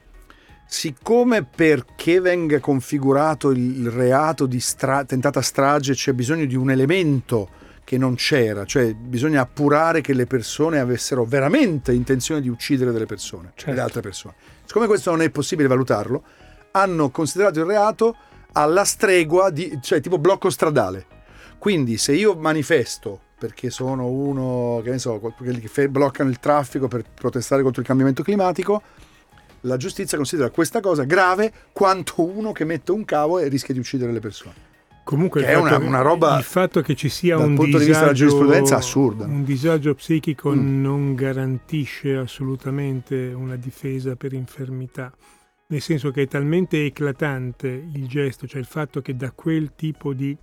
siccome 0.66 1.44
perché 1.44 2.20
venga 2.20 2.60
configurato 2.60 3.48
il 3.52 3.80
il 3.80 3.90
reato 3.90 4.44
di 4.44 4.60
stra- 4.60 5.04
tentata 5.06 5.40
strage 5.40 5.94
c'è 5.94 6.12
bisogno 6.12 6.44
di 6.44 6.56
un 6.56 6.70
elemento 6.70 7.48
che 7.88 7.96
non 7.96 8.16
c'era, 8.16 8.66
cioè 8.66 8.92
bisogna 8.92 9.40
appurare 9.40 10.02
che 10.02 10.12
le 10.12 10.26
persone 10.26 10.78
avessero 10.78 11.24
veramente 11.24 11.90
intenzione 11.94 12.42
di 12.42 12.50
uccidere 12.50 12.92
delle 12.92 13.06
persone, 13.06 13.52
Certo. 13.54 13.70
delle 13.70 13.80
altre 13.80 14.02
persone. 14.02 14.34
Siccome 14.66 14.86
questo 14.86 15.08
non 15.10 15.22
è 15.22 15.30
possibile 15.30 15.68
valutarlo, 15.68 16.22
hanno 16.72 17.08
considerato 17.08 17.60
il 17.60 17.64
reato 17.64 18.14
alla 18.52 18.84
stregua 18.84 19.48
di, 19.48 19.78
cioè 19.80 20.02
tipo 20.02 20.18
blocco 20.18 20.50
stradale. 20.50 21.06
Quindi 21.56 21.96
se 21.96 22.12
io 22.12 22.34
manifesto 22.34 23.20
perché 23.38 23.70
sono 23.70 24.08
uno, 24.08 24.82
che 24.84 24.90
ne 24.90 24.98
so, 24.98 25.18
quelli 25.18 25.58
che 25.58 25.88
bloccano 25.88 26.28
il 26.28 26.40
traffico 26.40 26.88
per 26.88 27.04
protestare 27.14 27.62
contro 27.62 27.80
il 27.80 27.86
cambiamento 27.86 28.22
climatico, 28.22 28.82
la 29.62 29.78
giustizia 29.78 30.18
considera 30.18 30.50
questa 30.50 30.80
cosa 30.80 31.04
grave 31.04 31.50
quanto 31.72 32.22
uno 32.22 32.52
che 32.52 32.66
mette 32.66 32.92
un 32.92 33.06
cavo 33.06 33.38
e 33.38 33.48
rischia 33.48 33.72
di 33.72 33.80
uccidere 33.80 34.12
le 34.12 34.20
persone. 34.20 34.67
Comunque 35.08 35.42
è 35.42 35.54
fatto 35.54 35.62
una- 35.64 35.76
una 35.78 36.00
roba, 36.02 36.36
il 36.36 36.44
fatto 36.44 36.82
che 36.82 36.94
ci 36.94 37.08
sia 37.08 37.38
un 37.38 37.54
punto 37.54 37.78
di 37.78 37.84
vista 37.86 38.00
della 38.00 38.12
disagio, 38.12 38.30
giurisprudenza, 38.30 38.76
assurda. 38.76 39.24
un 39.24 39.42
disagio 39.42 39.94
psichico 39.94 40.50
Mm. 40.54 40.82
non 40.82 41.14
garantisce 41.14 42.14
assolutamente 42.16 43.32
una 43.34 43.56
difesa 43.56 44.16
per 44.16 44.34
infermità, 44.34 45.10
nel 45.68 45.80
senso 45.80 46.10
che 46.10 46.22
è 46.22 46.28
talmente 46.28 46.84
eclatante 46.84 47.68
il 47.68 48.06
gesto, 48.06 48.46
cioè 48.46 48.60
il 48.60 48.66
fatto 48.66 49.00
che 49.00 49.16
da 49.16 49.30
quel 49.30 49.72
tipo 49.74 50.12
di 50.12 50.36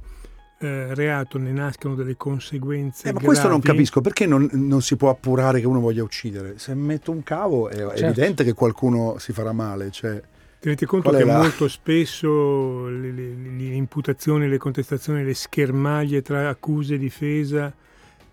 eh, 0.57 0.95
reato 0.95 1.37
ne 1.37 1.51
nascano 1.51 1.93
delle 1.95 2.15
conseguenze 2.15 3.09
Eh, 3.09 3.13
ma 3.13 3.19
questo 3.19 3.49
non 3.49 3.59
gravi. 3.59 3.77
capisco, 3.77 3.99
perché 4.01 4.25
non, 4.25 4.49
non 4.53 4.81
si 4.81 4.95
può 4.95 5.09
appurare 5.09 5.59
che 5.59 5.67
uno 5.67 5.81
voglia 5.81 6.01
uccidere? 6.01 6.57
Se 6.57 6.73
metto 6.73 7.11
un 7.11 7.21
cavo 7.23 7.67
è, 7.69 7.73
è 7.75 7.77
Certo. 7.77 8.05
evidente 8.05 8.43
che 8.45 8.53
qualcuno 8.53 9.17
si 9.19 9.33
farà 9.33 9.51
male. 9.51 9.91
Cioè, 9.91 10.19
Tenete 10.65 10.87
conto 10.87 11.09
Qual 11.09 11.21
che 11.21 11.27
la- 11.27 11.37
molto 11.37 11.67
spesso 11.67 12.87
le, 12.87 13.11
le- 13.11 13.35
le 13.35 13.75
imputazioni, 13.75 14.47
le 14.49 14.57
contestazioni, 14.57 15.23
le 15.23 15.35
schermaglie 15.35 16.23
tra 16.23 16.49
accuse 16.49 16.95
e 16.95 16.97
difesa 16.97 17.71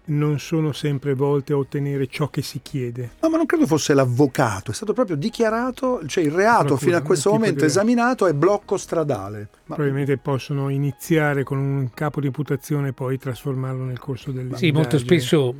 non 0.04 0.38
sono 0.38 0.72
sempre 0.72 1.12
volte 1.12 1.52
a 1.52 1.58
ottenere 1.58 2.06
ciò 2.06 2.28
che 2.28 2.40
si 2.40 2.60
chiede. 2.62 3.10
No, 3.20 3.28
ma 3.28 3.36
non 3.36 3.44
credo 3.44 3.66
fosse 3.66 3.92
l'avvocato, 3.92 4.70
è 4.70 4.74
stato 4.74 4.94
proprio 4.94 5.14
dichiarato, 5.14 6.00
cioè 6.06 6.24
il 6.24 6.30
reato 6.32 6.64
Procura, 6.68 6.80
fino 6.86 6.96
a 6.96 7.02
questo 7.02 7.30
momento 7.32 7.60
di- 7.60 7.66
esaminato 7.66 8.26
è 8.26 8.32
blocco 8.32 8.78
stradale. 8.78 9.48
Ma 9.66 9.74
Probabilmente 9.74 10.16
possono 10.16 10.70
iniziare 10.70 11.42
con 11.44 11.58
un 11.58 11.90
capo 11.92 12.18
di 12.20 12.28
imputazione 12.28 12.88
e 12.88 12.92
poi 12.94 13.18
trasformarlo 13.18 13.84
nel 13.84 13.98
corso 13.98 14.30
dell'indagine. 14.32 14.68
Sì, 14.70 14.74
molto 14.74 14.96
spesso 14.96 15.54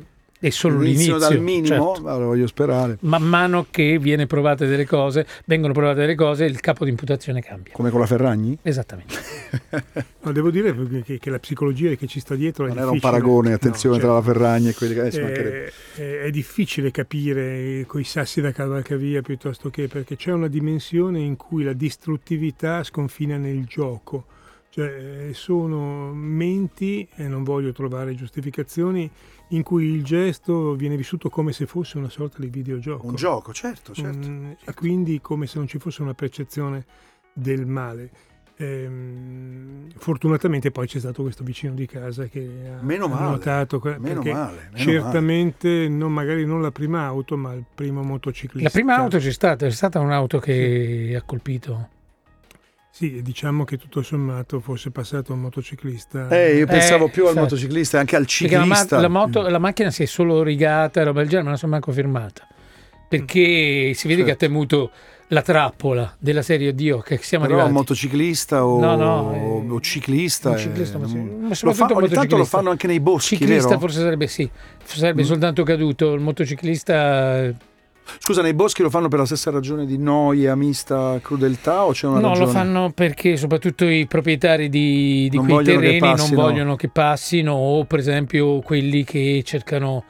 è 0.47 0.49
solo 0.49 0.83
iniziano 0.83 1.17
l'inizio. 1.17 1.17
dal 1.35 1.39
minimo, 1.41 1.93
certo. 1.93 2.07
allora 2.09 2.25
voglio 2.25 2.47
sperare, 2.47 2.97
Man 3.01 3.23
mano 3.23 3.67
che 3.71 3.97
viene 3.97 4.25
provate 4.27 4.67
delle 4.67 4.85
cose, 4.85 5.25
vengono 5.45 5.71
provate 5.73 6.01
delle 6.01 6.15
cose, 6.15 6.45
il 6.45 6.59
capo 6.59 6.83
di 6.83 6.89
imputazione 6.91 7.41
cambia. 7.41 7.71
come 7.73 7.89
con 7.89 7.99
la 8.01 8.05
Ferragni. 8.05 8.57
Esattamente. 8.61 9.15
No, 10.23 10.31
devo 10.31 10.49
dire 10.51 10.73
che, 11.03 11.19
che- 11.19 11.29
la 11.29 11.37
psicologia 11.39 11.93
che 11.95 12.07
ci 12.07 12.21
sta 12.21 12.35
dietro 12.35 12.63
è 12.65 12.69
Non 12.69 12.77
era 12.77 12.89
un 12.91 12.99
paragone, 13.01 13.51
attenzione, 13.51 13.97
No, 13.97 14.01
tra 14.03 14.13
certo. 14.13 14.29
la 14.29 14.33
Ferragni 14.33 14.69
e 14.69 14.73
quelli 14.73 14.93
che 14.93 14.99
adesso 15.01 15.19
mancherebbe. 15.21 15.65
è, 15.95 15.99
è- 15.99 16.19
è 16.21 16.29
difficile 16.31 16.91
capire 16.91 17.83
coi 17.85 18.05
sassi 18.05 18.39
da 18.39 18.51
cavalcavia 18.53 19.21
piuttosto 19.21 19.69
che 19.69 19.87
perché 19.89 20.15
c'è 20.15 20.31
una 20.31 20.47
dimensione 20.47 21.19
in 21.19 21.35
cui 21.35 21.63
la 21.65 21.73
distruttività 21.73 22.83
sconfina 22.83 23.35
nel 23.37 23.65
gioco. 23.65 24.25
Cioè, 24.73 25.29
sono 25.33 26.11
menti, 26.15 27.07
e 27.13 27.27
non 27.27 27.43
voglio 27.43 27.71
trovare 27.73 28.15
giustificazioni, 28.15 29.07
in 29.49 29.61
cui 29.61 29.85
il 29.85 30.03
gesto 30.03 30.73
viene 30.73 30.97
vissuto 30.97 31.29
come 31.29 31.51
se 31.51 31.67
fosse 31.67 31.99
una 31.99 32.09
sorta 32.09 32.39
di 32.39 32.47
videogioco. 32.47 33.05
Un 33.05 33.13
gioco, 33.13 33.53
certo, 33.53 33.93
certo. 33.93 34.27
Mm, 34.27 34.51
E 34.65 34.73
quindi 34.73 35.21
come 35.21 35.45
se 35.45 35.59
non 35.59 35.67
ci 35.67 35.77
fosse 35.77 36.01
una 36.01 36.15
percezione 36.15 36.85
del 37.33 37.67
male. 37.67 38.09
Ehm, 38.57 39.89
fortunatamente 39.95 40.71
poi 40.71 40.87
c'è 40.87 40.97
stato 40.97 41.21
questo 41.21 41.43
vicino 41.43 41.75
di 41.75 41.85
casa 41.85 42.25
che 42.25 42.39
ha, 42.75 42.81
Meno 42.83 43.05
ha 43.05 43.09
male, 43.09 43.29
notato 43.29 43.79
que- 43.79 43.97
Meno 43.99 44.21
perché 44.21 44.33
male, 44.33 44.69
meno 44.71 44.77
certamente 44.91 45.87
non, 45.87 46.11
magari 46.13 46.45
non 46.45 46.61
la 46.61 46.71
prima 46.71 47.03
auto 47.05 47.35
ma 47.37 47.53
il 47.53 47.63
primo 47.75 48.01
motociclista 48.03 48.63
La 48.69 48.73
prima 48.73 48.95
auto 48.95 49.17
c'è 49.19 49.31
stata, 49.31 49.67
è 49.67 49.71
stata 49.71 49.99
un'auto 49.99 50.39
che 50.39 51.13
ha 51.15 51.21
colpito. 51.23 51.89
Sì 52.95 53.23
diciamo 53.23 53.63
che 53.63 53.77
tutto 53.77 54.03
sommato 54.03 54.59
fosse 54.59 54.91
passato 54.91 55.33
un 55.33 55.39
motociclista 55.39 56.27
Eh, 56.29 56.57
io 56.57 56.67
pensavo 56.67 57.05
Eh, 57.07 57.09
più 57.09 57.23
al 57.23 57.29
certo. 57.29 57.41
motociclista 57.41 57.97
e 57.97 57.99
anche 58.01 58.15
al 58.15 58.27
Perché 58.27 58.55
la, 58.55 58.65
ma- 58.65 58.75
ciclista. 58.75 58.99
la 58.99 59.07
moto- 59.07 59.41
la 59.49 59.57
macchina 59.57 59.89
si 59.89 60.03
è 60.03 60.05
solo 60.05 60.43
rigata 60.43 61.01
e 61.01 61.03
roba 61.03 61.19
del 61.21 61.27
genere, 61.27 61.43
ma 61.45 61.49
non 61.49 61.57
si 61.57 61.65
è 61.65 61.67
manco 61.69 61.91
fermata. 61.91 62.47
Perché 63.09 63.93
si 63.95 64.07
vede 64.07 64.23
che 64.23 64.29
ha 64.31 64.35
Certo. 64.37 64.45
temuto 64.45 64.91
la 65.29 65.41
trappola 65.41 66.15
della 66.19 66.43
serie 66.43 66.75
Dio 66.75 66.99
che 66.99 67.17
siamo 67.17 67.45
Però 67.45 67.55
un 67.57 67.61
arrivati. 67.63 67.81
motociclista 67.83 68.63
o, 68.63 68.79
No, 68.79 68.95
no, 68.95 69.19
o- 69.21 69.33
eh, 69.63 69.69
o 69.71 69.79
ciclista, 69.81 70.49
un 70.51 70.57
ciclista, 70.59 70.97
eh, 70.97 71.01
ma 71.01 71.07
sì, 71.07 71.17
ma 71.17 71.47
lo 71.47 71.53
soprattutto 71.55 71.87
fa- 71.87 71.95
ogni 71.95 72.09
tanto 72.09 72.37
lo 72.37 72.45
fanno 72.45 72.69
anche 72.69 72.85
nei 72.85 72.99
boschi, 72.99 73.37
ciclista 73.37 73.69
vero? 73.69 73.79
forse 73.79 74.01
sarebbe 74.01 74.27
sì, 74.27 74.47
sarebbe 74.83 75.23
Mm. 75.23 75.25
soltanto 75.25 75.63
caduto. 75.63 76.13
Il 76.13 76.21
motociclista 76.21 77.39
eh, 77.43 77.55
Scusa, 78.19 78.41
nei 78.41 78.53
boschi 78.53 78.81
lo 78.81 78.89
fanno 78.89 79.07
per 79.07 79.19
la 79.19 79.25
stessa 79.25 79.51
ragione 79.51 79.85
di 79.85 79.97
noia, 79.97 80.55
mista, 80.55 81.19
crudeltà 81.21 81.85
o 81.85 81.91
c'è 81.91 82.07
una 82.07 82.19
no, 82.19 82.29
ragione? 82.29 82.45
lo 82.45 82.51
fanno 82.51 82.91
perché 82.93 83.37
soprattutto 83.37 83.85
i 83.85 84.05
proprietari 84.07 84.69
di, 84.69 85.27
di 85.29 85.37
quei 85.37 85.63
terreni 85.63 86.13
non 86.15 86.29
vogliono 86.33 86.75
che 86.75 86.89
passino 86.89 87.53
o 87.53 87.85
per 87.85 87.99
esempio 87.99 88.59
quelli 88.61 89.03
che 89.03 89.41
cercano 89.45 90.03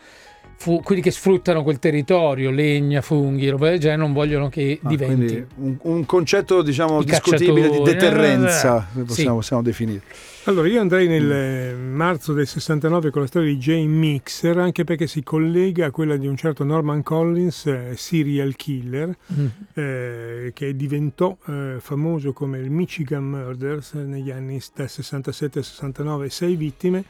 fu- 0.63 0.81
quelli 0.81 1.01
che 1.01 1.11
sfruttano 1.11 1.61
quel 1.61 1.77
territorio, 1.77 2.49
legna, 2.49 3.01
funghi, 3.01 3.49
roba 3.49 3.69
del 3.69 3.79
genere, 3.79 3.99
non 3.99 4.13
vogliono 4.13 4.47
che 4.47 4.79
Ah, 4.81 4.87
diventi. 4.87 5.45
un, 5.57 5.75
un 5.81 6.05
concetto 6.05 6.61
diciamo 6.61 7.01
I 7.01 7.03
discutibile 7.05 7.69
di 7.69 7.81
deterrenza, 7.81 8.87
eh, 8.95 9.01
possiamo, 9.01 9.29
sì. 9.31 9.35
possiamo 9.35 9.61
definire. 9.61 10.01
Allora, 10.45 10.67
io 10.69 10.79
andrei 10.81 11.07
nel 11.07 11.23
Mm. 11.25 11.31
eh, 11.31 11.73
marzo 11.73 12.31
del 12.33 12.47
69 12.47 13.11
con 13.11 13.21
la 13.21 13.27
storia 13.27 13.49
di 13.51 13.57
Jane 13.57 13.85
Mixer, 13.85 14.57
anche 14.57 14.83
perché 14.85 15.05
si 15.07 15.21
collega 15.23 15.87
a 15.87 15.91
quella 15.91 16.15
di 16.17 16.27
un 16.27 16.35
certo 16.37 16.63
Norman 16.63 17.03
Collins, 17.03 17.65
eh, 17.65 17.91
serial 17.95 18.55
killer, 18.55 19.15
Mm. 19.33 19.45
eh, 19.73 20.51
che 20.53 20.75
diventò 20.75 21.35
eh, 21.47 21.75
famoso 21.79 22.31
come 22.33 22.57
il 22.59 22.69
Michigan 22.71 23.23
Murders 23.23 23.93
eh, 23.95 23.99
negli 23.99 24.31
anni 24.31 24.59
dal 24.73 24.89
67 24.89 25.59
al 25.59 25.65
69, 25.65 26.29
sei 26.29 26.55
vittime, 26.55 27.03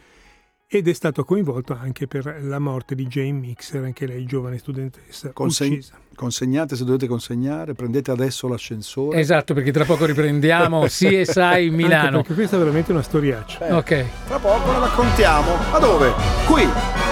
ed 0.67 0.88
è 0.88 0.93
stato 0.93 1.24
coinvolto 1.24 1.77
anche 1.79 2.08
per 2.08 2.39
la 2.43 2.58
morte 2.60 2.96
di 2.96 3.05
Jane 3.08 3.32
Mixer, 3.34 3.84
anche 3.84 4.08
lei 4.08 4.25
giovane 4.25 4.58
studentessa 4.58 5.32
Consegn- 5.32 5.74
uccisa. 5.74 5.98
Consegnate 6.15 6.75
se 6.75 6.84
dovete 6.84 7.08
consegnare, 7.08 7.74
prendete 7.74 8.10
adesso 8.12 8.48
l'ascensore. 8.48 9.20
Esatto, 9.20 9.53
perché 9.53 9.72
tra 9.72 9.84
poco 9.86 10.05
riprendiamo 10.05 10.82
CSI 10.86 11.39
Anche 11.39 11.70
Milano. 11.70 12.17
perché 12.17 12.34
questa 12.34 12.55
è 12.55 12.60
veramente 12.60 12.91
una 12.91 13.01
storiaccia. 13.03 13.67
Eh, 13.67 13.74
Ok. 13.74 14.05
Tra 14.27 14.39
poco 14.39 14.72
la 14.72 14.79
raccontiamo. 14.79 15.55
Ma 15.72 15.79
dove? 15.79 16.12
Qui. 16.48 16.67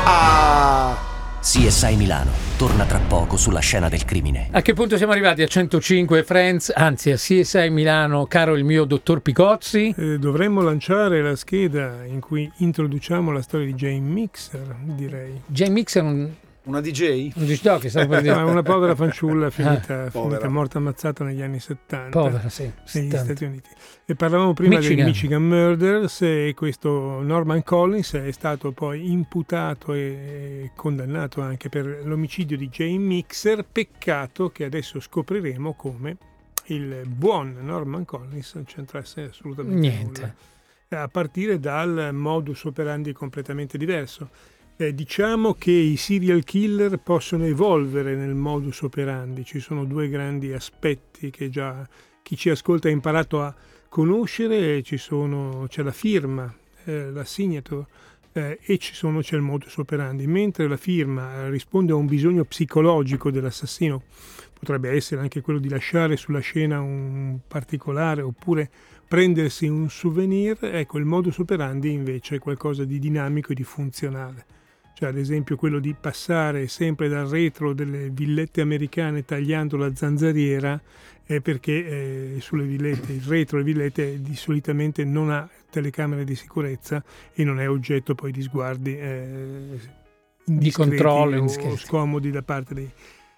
A 0.06 1.10
CSI 1.42 1.96
Milano 1.96 2.30
torna 2.56 2.86
tra 2.86 3.00
poco 3.00 3.36
sulla 3.36 3.62
scena 3.62 3.90
del 3.90 4.06
crimine. 4.06 4.50
A 4.52 4.62
che 4.62 4.74
punto 4.74 4.96
siamo 4.96 5.12
arrivati? 5.12 5.42
A 5.42 5.48
105 5.48 6.22
Friends, 6.22 6.72
anzi 6.72 7.10
a 7.10 7.16
CSI 7.16 7.72
Milano, 7.72 8.28
caro 8.28 8.54
il 8.54 8.64
mio 8.64 8.84
dottor 8.86 9.22
Picozzi. 9.22 9.92
Eh, 9.98 10.20
dovremmo 10.20 10.62
lanciare 10.62 11.24
la 11.24 11.36
scheda 11.36 12.06
in 12.06 12.20
cui 12.20 12.48
introduciamo 12.58 13.32
la 13.32 13.42
storia 13.42 13.66
di 13.66 13.74
Jane 13.74 14.02
Mixer, 14.02 14.76
direi. 14.84 15.42
Jane 15.48 15.72
Mixer 15.72 16.04
non, 16.04 16.36
Una 16.64 16.80
DJ? 16.80 17.32
Un 17.36 17.46
disc 17.46 17.64
jockey, 17.64 17.90
stavo 17.90 18.08
per 18.08 18.24
No, 18.24 18.30
è 18.32 18.36
dire. 18.36 18.44
una 18.52 18.62
povera 18.62 18.94
fanciulla 18.96 19.50
finita, 19.50 19.82
finita 19.82 20.10
povera. 20.12 20.48
morta 20.48 20.78
ammazzata 20.78 21.24
negli 21.24 21.42
anni 21.42 21.60
70 21.60 22.10
Povera, 22.20 22.50
sì. 22.50 22.64
negli 22.64 23.10
70. 23.10 23.18
Stati 23.24 23.44
Uniti. 23.46 23.70
E 24.06 24.16
parlavamo 24.16 24.54
prima 24.54 24.76
Michigan. 24.76 24.96
dei 24.98 25.06
Michigan 25.06 25.44
Murders 25.48 26.22
e 26.22 26.54
questo 26.56 27.22
Norman 27.22 27.64
Collins 27.64 28.14
è 28.14 28.32
stato 28.32 28.72
poi 28.74 29.12
imputato 29.12 29.94
e 29.94 30.72
condannato 30.76 31.42
anche 31.42 31.70
per 31.70 32.02
l'omicidio 32.04 32.56
di 32.58 32.70
Jane 32.70 32.98
Mixer, 33.00 33.66
peccato 33.66 34.50
che 34.52 34.64
adesso 34.66 35.00
scopriremo 35.00 35.74
come 35.74 36.18
il 36.66 37.02
buon 37.08 37.58
Norman 37.62 38.06
Collins 38.06 38.54
non 38.54 38.66
c'entrasse 38.66 39.30
assolutamente 39.32 39.80
Niente. 39.80 40.22
nulla. 40.90 41.04
A 41.04 41.08
partire 41.08 41.60
dal 41.60 42.10
modus 42.14 42.66
operandi 42.66 43.14
completamente 43.14 43.78
diverso. 43.80 44.30
Eh, 44.82 44.96
diciamo 44.96 45.54
che 45.54 45.70
i 45.70 45.96
serial 45.96 46.44
killer 46.44 46.98
possono 46.98 47.46
evolvere 47.46 48.16
nel 48.16 48.34
modus 48.34 48.82
operandi, 48.82 49.46
ci 49.46 49.60
sono 49.60 49.86
due 49.86 50.10
grandi 50.10 50.54
aspetti 50.54 51.30
che 51.30 51.52
già 51.52 51.88
chi 52.24 52.36
ci 52.36 52.50
ascolta 52.50 52.88
ha 52.88 52.92
imparato 52.92 53.44
a 53.44 53.54
conoscere, 53.90 54.84
sono, 54.98 55.68
c'è 55.68 55.84
la 55.84 55.92
firma, 55.92 56.52
eh, 56.86 57.12
la 57.12 57.24
signature 57.26 57.86
eh, 58.32 58.58
e 58.60 58.80
sono, 58.82 59.20
c'è 59.20 59.36
il 59.36 59.44
modus 59.44 59.78
operandi, 59.78 60.26
mentre 60.26 60.68
la 60.68 60.78
firma 60.78 61.48
risponde 61.48 61.92
a 61.92 61.96
un 61.96 62.08
bisogno 62.08 62.44
psicologico 62.44 63.30
dell'assassino, 63.30 64.02
potrebbe 64.58 64.90
essere 64.90 65.22
anche 65.22 65.42
quello 65.42 65.60
di 65.60 65.70
lasciare 65.70 66.18
sulla 66.18 66.40
scena 66.40 66.82
un 66.82 67.38
particolare 67.48 68.24
oppure 68.24 68.68
prendersi 69.08 69.68
un 69.68 69.92
souvenir, 69.92 70.58
ecco 70.60 70.98
il 70.98 71.06
modus 71.06 71.38
operandi 71.38 71.92
invece 71.92 72.38
è 72.38 72.40
qualcosa 72.40 72.84
di 72.84 72.98
dinamico 72.98 73.52
e 73.52 73.56
di 73.56 73.64
funzionale. 73.64 74.46
Cioè 74.94 75.10
ad 75.10 75.18
esempio 75.18 75.56
quello 75.56 75.80
di 75.80 75.96
passare 76.00 76.68
sempre 76.68 77.08
dal 77.08 77.28
retro 77.28 77.74
delle 77.74 78.10
villette 78.10 78.62
americane 78.62 79.26
tagliando 79.26 79.78
la 79.78 79.96
zanzariera 79.96 80.80
è 81.24 81.40
perché 81.40 82.36
eh, 82.36 82.42
sulle 82.42 82.66
villette, 82.66 83.14
il 83.14 83.22
retro 83.22 83.58
delle 83.58 83.72
villette 83.72 84.22
di 84.22 84.36
solitamente 84.36 85.04
non 85.06 85.32
ha 85.32 85.48
telecamere 85.70 86.24
di 86.24 86.36
sicurezza 86.36 87.04
e 87.34 87.44
non 87.44 87.60
è 87.60 87.70
oggetto 87.70 88.16
poi 88.16 88.32
di 88.32 88.42
sguardi 88.42 88.98
eh, 88.98 89.80
indiscreti 90.46 90.90
controllo, 90.90 91.44
o 91.44 91.78
scomodi 91.78 92.32
da 92.32 92.42
parte 92.42 92.74
dei, 92.74 92.92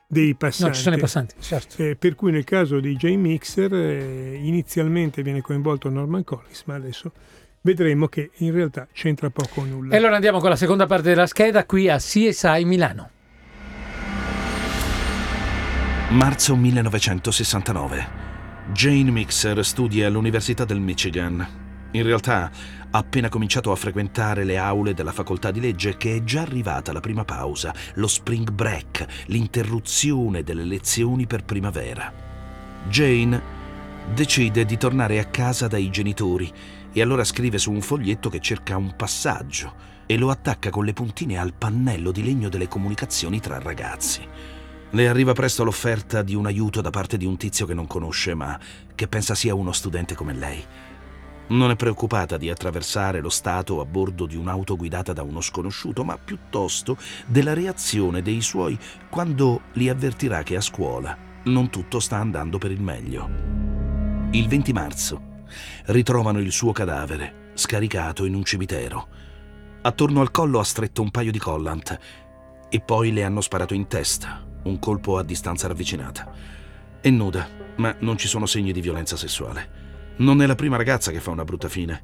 dei 0.08 0.34
passanti. 0.36 0.70
No, 0.70 0.76
ci 0.76 0.82
sono 0.82 0.96
i 0.96 1.00
passanti, 1.00 1.36
certo. 1.40 1.84
Eh, 1.84 1.96
per 1.96 2.16
cui 2.16 2.32
nel 2.32 2.44
caso 2.44 2.80
di 2.80 2.96
Jay 2.96 3.16
Mixer 3.16 3.74
eh, 3.74 4.40
inizialmente 4.42 5.22
viene 5.22 5.42
coinvolto 5.42 5.90
Norman 5.90 6.24
Collins, 6.24 6.64
ma 6.66 6.76
adesso 6.76 7.12
vedremo 7.64 8.08
che 8.08 8.32
in 8.38 8.52
realtà 8.52 8.88
c'entra 8.94 9.30
poco 9.30 9.62
o 9.62 9.66
nulla. 9.66 9.94
E 9.94 9.98
allora 9.98 10.16
andiamo 10.16 10.40
con 10.40 10.50
la 10.50 10.56
seconda 10.56 10.86
parte 10.86 11.10
della 11.10 11.26
scheda 11.26 11.66
qui 11.66 11.90
a 11.90 11.98
CSI 11.98 12.64
Milano. 12.66 13.10
Marzo 16.10 16.56
1969. 16.56 18.22
Jane 18.72 19.12
Mixer 19.12 19.66
studia 19.66 20.08
all'Università 20.08 20.64
del 20.64 20.80
Michigan. 20.80 21.62
In 21.92 22.04
realtà 22.04 22.52
ha 22.92 22.98
appena 22.98 23.30
cominciato 23.30 23.72
a 23.72 23.76
frequentare 23.76 24.44
le 24.44 24.58
aule 24.58 24.94
della 24.94 25.12
facoltà 25.12 25.52
di 25.52 25.60
legge 25.60 25.98
che 25.98 26.18
è 26.18 26.24
già 26.24 26.42
arrivata 26.42 26.92
la 26.92 27.00
prima 27.00 27.26
pausa, 27.26 27.74
lo 27.96 28.08
spring 28.08 28.52
break, 28.52 29.06
l'interruzione 29.28 30.44
delle 30.44 30.64
lezioni 30.64 31.26
per 31.26 31.44
primavera. 31.44 32.12
Jane 32.88 33.62
decide 34.14 34.66
di 34.66 34.78
tornare 34.78 35.20
a 35.20 35.26
casa 35.26 35.68
dai 35.68 35.90
genitori 35.90 36.52
e 36.94 37.02
allora 37.02 37.24
scrive 37.24 37.58
su 37.58 37.72
un 37.72 37.82
foglietto 37.82 38.30
che 38.30 38.40
cerca 38.40 38.78
un 38.78 38.96
passaggio 38.96 39.92
e 40.06 40.18
lo 40.18 40.30
attacca 40.30 40.70
con 40.70 40.86
le 40.86 40.94
puntine 40.94 41.38
al 41.38 41.54
pannello 41.54 42.12
di 42.12 42.24
legno 42.24 42.50
delle 42.50 42.68
comunicazioni 42.68 43.40
tra 43.40 43.60
ragazzi. 43.60 44.22
Le 44.92 45.08
arriva 45.08 45.34
presto 45.34 45.64
l'offerta 45.64 46.22
di 46.22 46.36
un 46.36 46.46
aiuto 46.46 46.80
da 46.80 46.92
parte 46.92 47.18
di 47.18 47.26
un 47.26 47.36
tizio 47.36 47.66
che 47.66 47.74
non 47.74 47.88
conosce, 47.88 48.36
ma 48.36 48.60
che 48.94 49.08
pensa 49.08 49.34
sia 49.34 49.56
uno 49.56 49.72
studente 49.72 50.14
come 50.14 50.34
lei. 50.34 50.64
Non 51.46 51.72
è 51.72 51.76
preoccupata 51.76 52.38
di 52.38 52.50
attraversare 52.50 53.20
lo 53.20 53.30
Stato 53.30 53.82
a 53.82 53.86
bordo 53.86 54.28
di 54.28 54.36
un'auto 54.36 54.76
guidata 54.76 55.12
da 55.12 55.24
uno 55.24 55.42
sconosciuto, 55.42 56.04
ma 56.04 56.18
piuttosto 56.18 56.96
della 57.26 57.54
reazione 57.54 58.22
dei 58.22 58.42
suoi 58.42 58.78
quando 59.10 59.64
li 59.74 59.90
avvertirà 59.90 60.44
che 60.44 60.56
a 60.56 60.62
scuola 60.62 61.18
non 61.46 61.70
tutto 61.70 62.00
sta 62.00 62.18
andando 62.18 62.60
per 62.60 62.72
il 62.72 62.82
meglio. 62.82 63.30
Il 64.32 64.48
20 64.48 64.74
marzo 64.74 65.32
ritrovano 65.86 66.40
il 66.40 66.52
suo 66.52 66.72
cadavere, 66.72 67.52
scaricato 67.54 68.26
in 68.26 68.36
un 68.36 68.44
cimitero. 68.44 69.08
Attorno 69.82 70.22
al 70.22 70.32
collo 70.32 70.60
ha 70.60 70.64
stretto 70.64 71.02
un 71.02 71.12
paio 71.12 71.32
di 71.32 71.40
collant 71.40 71.98
e 72.70 72.80
poi 72.80 73.12
le 73.12 73.24
hanno 73.24 73.42
sparato 73.42 73.74
in 73.74 73.88
testa, 73.88 74.44
un 74.64 74.80
colpo 74.80 75.18
a 75.18 75.24
distanza 75.24 75.68
ravvicinata. 75.68 76.32
È 77.02 77.10
nuda, 77.10 77.48
ma 77.78 77.96
non 78.00 78.18
ci 78.18 78.28
sono 78.28 78.46
segni 78.46 78.72
di 78.72 78.82
violenza 78.82 79.18
sessuale. 79.18 79.82
Non 80.18 80.42
è 80.42 80.46
la 80.46 80.56
prima 80.56 80.78
ragazza 80.78 81.12
che 81.12 81.20
fa 81.20 81.32
una 81.32 81.44
brutta 81.44 81.68
fine, 81.68 82.02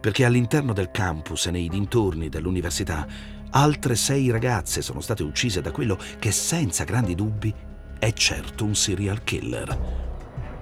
perché 0.00 0.24
all'interno 0.24 0.72
del 0.72 0.90
campus 0.90 1.46
e 1.46 1.50
nei 1.50 1.68
dintorni 1.68 2.28
dell'università 2.28 3.06
altre 3.50 3.96
sei 3.96 4.30
ragazze 4.30 4.82
sono 4.82 5.00
state 5.00 5.22
uccise 5.22 5.60
da 5.60 5.72
quello 5.72 5.98
che 6.18 6.30
senza 6.30 6.84
grandi 6.84 7.14
dubbi 7.14 7.52
è 7.98 8.12
certo 8.12 8.64
un 8.64 8.74
serial 8.74 9.24
killer. 9.24 10.05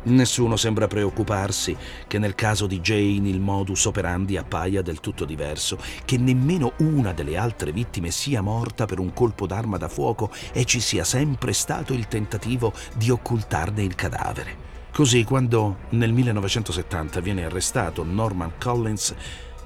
Nessuno 0.06 0.56
sembra 0.56 0.86
preoccuparsi 0.86 1.74
che 2.06 2.18
nel 2.18 2.34
caso 2.34 2.66
di 2.66 2.80
Jane 2.80 3.28
il 3.28 3.40
modus 3.40 3.86
operandi 3.86 4.36
appaia 4.36 4.82
del 4.82 5.00
tutto 5.00 5.24
diverso, 5.24 5.78
che 6.04 6.18
nemmeno 6.18 6.72
una 6.78 7.12
delle 7.12 7.38
altre 7.38 7.72
vittime 7.72 8.10
sia 8.10 8.42
morta 8.42 8.84
per 8.84 8.98
un 8.98 9.14
colpo 9.14 9.46
d'arma 9.46 9.78
da 9.78 9.88
fuoco 9.88 10.30
e 10.52 10.66
ci 10.66 10.80
sia 10.80 11.04
sempre 11.04 11.54
stato 11.54 11.94
il 11.94 12.06
tentativo 12.06 12.72
di 12.96 13.08
occultarne 13.08 13.82
il 13.82 13.94
cadavere. 13.94 14.72
Così, 14.92 15.24
quando 15.24 15.78
nel 15.90 16.12
1970 16.12 17.20
viene 17.20 17.44
arrestato 17.44 18.04
Norman 18.04 18.52
Collins, 18.58 19.14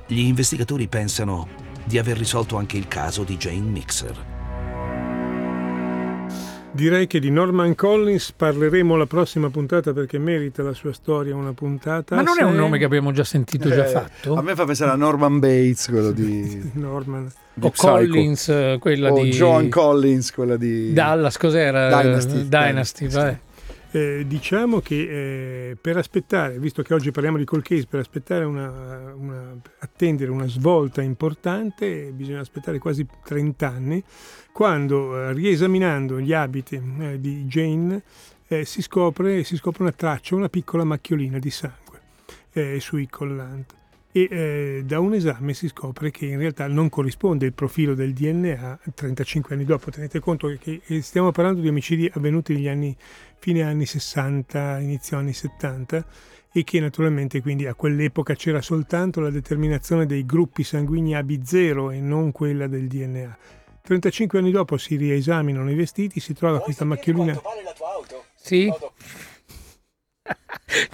gli 0.07 0.21
investigatori 0.21 0.87
pensano 0.87 1.49
di 1.85 1.99
aver 1.99 2.17
risolto 2.17 2.57
anche 2.57 2.77
il 2.77 2.87
caso 2.87 3.25
di 3.25 3.37
Jane 3.37 3.59
Mixer. 3.59 4.38
Direi 6.79 7.09
che 7.09 7.19
di 7.19 7.29
Norman 7.33 7.75
Collins 7.75 8.31
parleremo 8.31 8.95
la 8.95 9.07
prossima 9.07 9.51
puntata 9.51 9.93
perché 9.93 10.17
merita 10.19 10.63
la 10.63 10.73
sua 10.75 10.93
storia 10.93 11.35
una 11.35 11.53
puntata. 11.53 12.15
Ma 12.15 12.23
non 12.23 12.39
è 12.39 12.43
un 12.45 12.55
nome 12.55 12.79
che 12.79 12.85
abbiamo 12.85 13.11
già 13.11 13.25
sentito, 13.25 13.69
già 13.69 13.85
Eh, 13.85 13.89
fatto? 13.89 14.37
A 14.37 14.43
me 14.43 14.55
fa 14.55 14.65
pensare 14.65 14.93
a 14.93 14.95
Norman 14.95 15.41
Bates, 15.41 15.89
quello 15.89 16.13
di, 16.13 16.71
Norman. 16.75 17.29
di 17.53 17.67
o 17.67 17.71
Psycho. 17.71 17.89
Collins, 17.91 18.49
eh, 18.51 18.77
quella 18.79 19.13
o 19.13 19.21
di 19.25 19.31
Joan 19.31 19.69
Collins, 19.69 20.31
quella 20.33 20.57
di 20.57 20.93
Dallas, 20.93 21.37
cos'era? 21.37 21.89
Dynasty. 22.01 22.47
Dynasty, 22.47 23.09
vabbè. 23.09 23.39
Eh, 23.91 24.25
diciamo 24.29 24.79
che 24.81 25.71
eh, 25.71 25.77
per 25.81 25.97
aspettare, 25.97 26.59
visto 26.61 26.83
che 26.83 26.95
oggi 26.95 27.11
parliamo 27.11 27.39
di 27.39 27.45
cold 27.45 27.63
case, 27.65 27.87
per 27.89 27.99
aspettare 27.99 28.45
una, 28.45 29.13
una- 29.17 29.57
attendere 29.81 30.31
una 30.31 30.47
svolta 30.47 31.01
importante 31.03 32.13
bisogna 32.13 32.41
aspettare 32.41 32.79
quasi 32.79 33.05
30 33.25 33.67
anni, 33.67 34.05
quando 34.59 35.17
eh, 35.17 35.33
riesaminando 35.35 36.21
gli 36.21 36.33
abiti 36.33 36.83
eh, 36.99 37.21
di 37.21 37.45
Jane 37.45 38.03
eh, 38.49 38.65
si, 38.65 38.83
scopre, 38.83 39.45
si 39.45 39.55
scopre 39.57 39.85
una 39.85 39.93
traccia, 39.93 40.35
una 40.35 40.49
piccola 40.49 40.83
macchiolina 40.83 41.39
di 41.39 41.49
sangue 41.49 41.87
sui 42.79 43.07
collant 43.09 43.73
e 44.11 44.83
da 44.85 44.99
un 44.99 45.15
esame 45.15 45.55
si 45.55 45.69
scopre 45.69 46.11
che 46.11 46.27
in 46.27 46.39
realtà 46.39 46.67
non 46.67 46.89
corrisponde 46.89 47.47
il 47.47 47.53
profilo 47.53 47.95
del 47.95 48.13
DNA 48.13 48.81
35 48.95 49.55
anni 49.55 49.65
dopo. 49.65 49.93
Tenete 49.93 50.19
conto 50.19 50.53
che 50.59 50.81
stiamo 51.03 51.31
parlando 51.31 51.61
di 51.61 51.69
omicidi 51.69 52.11
avvenuti 52.13 52.53
negli 52.53 52.67
anni 52.67 52.97
fine 53.39 53.63
anni 53.63 53.87
60, 53.87 54.81
inizio 54.81 55.19
anni 55.19 55.35
70 55.35 56.05
e 56.51 56.65
che 56.65 56.81
naturalmente 56.81 57.41
quindi 57.41 57.67
a 57.67 57.75
quell'epoca 57.75 58.35
c'era 58.35 58.61
soltanto 58.61 59.21
la 59.21 59.31
determinazione 59.31 60.05
dei 60.05 60.27
gruppi 60.27 60.65
sanguigni 60.65 61.13
AB0 61.13 61.93
e 61.93 62.01
non 62.01 62.33
quella 62.33 62.67
del 62.67 62.89
DNA. 62.89 63.39
35 63.89 64.39
anni 64.39 64.51
dopo 64.51 64.77
si 64.77 64.97
riesaminano 64.97 65.71
i 65.71 65.75
vestiti, 65.75 66.21
si 66.21 66.35
trova 66.35 66.61
questa 66.61 66.85
macchiolina. 66.85 67.41
Sì? 68.37 68.71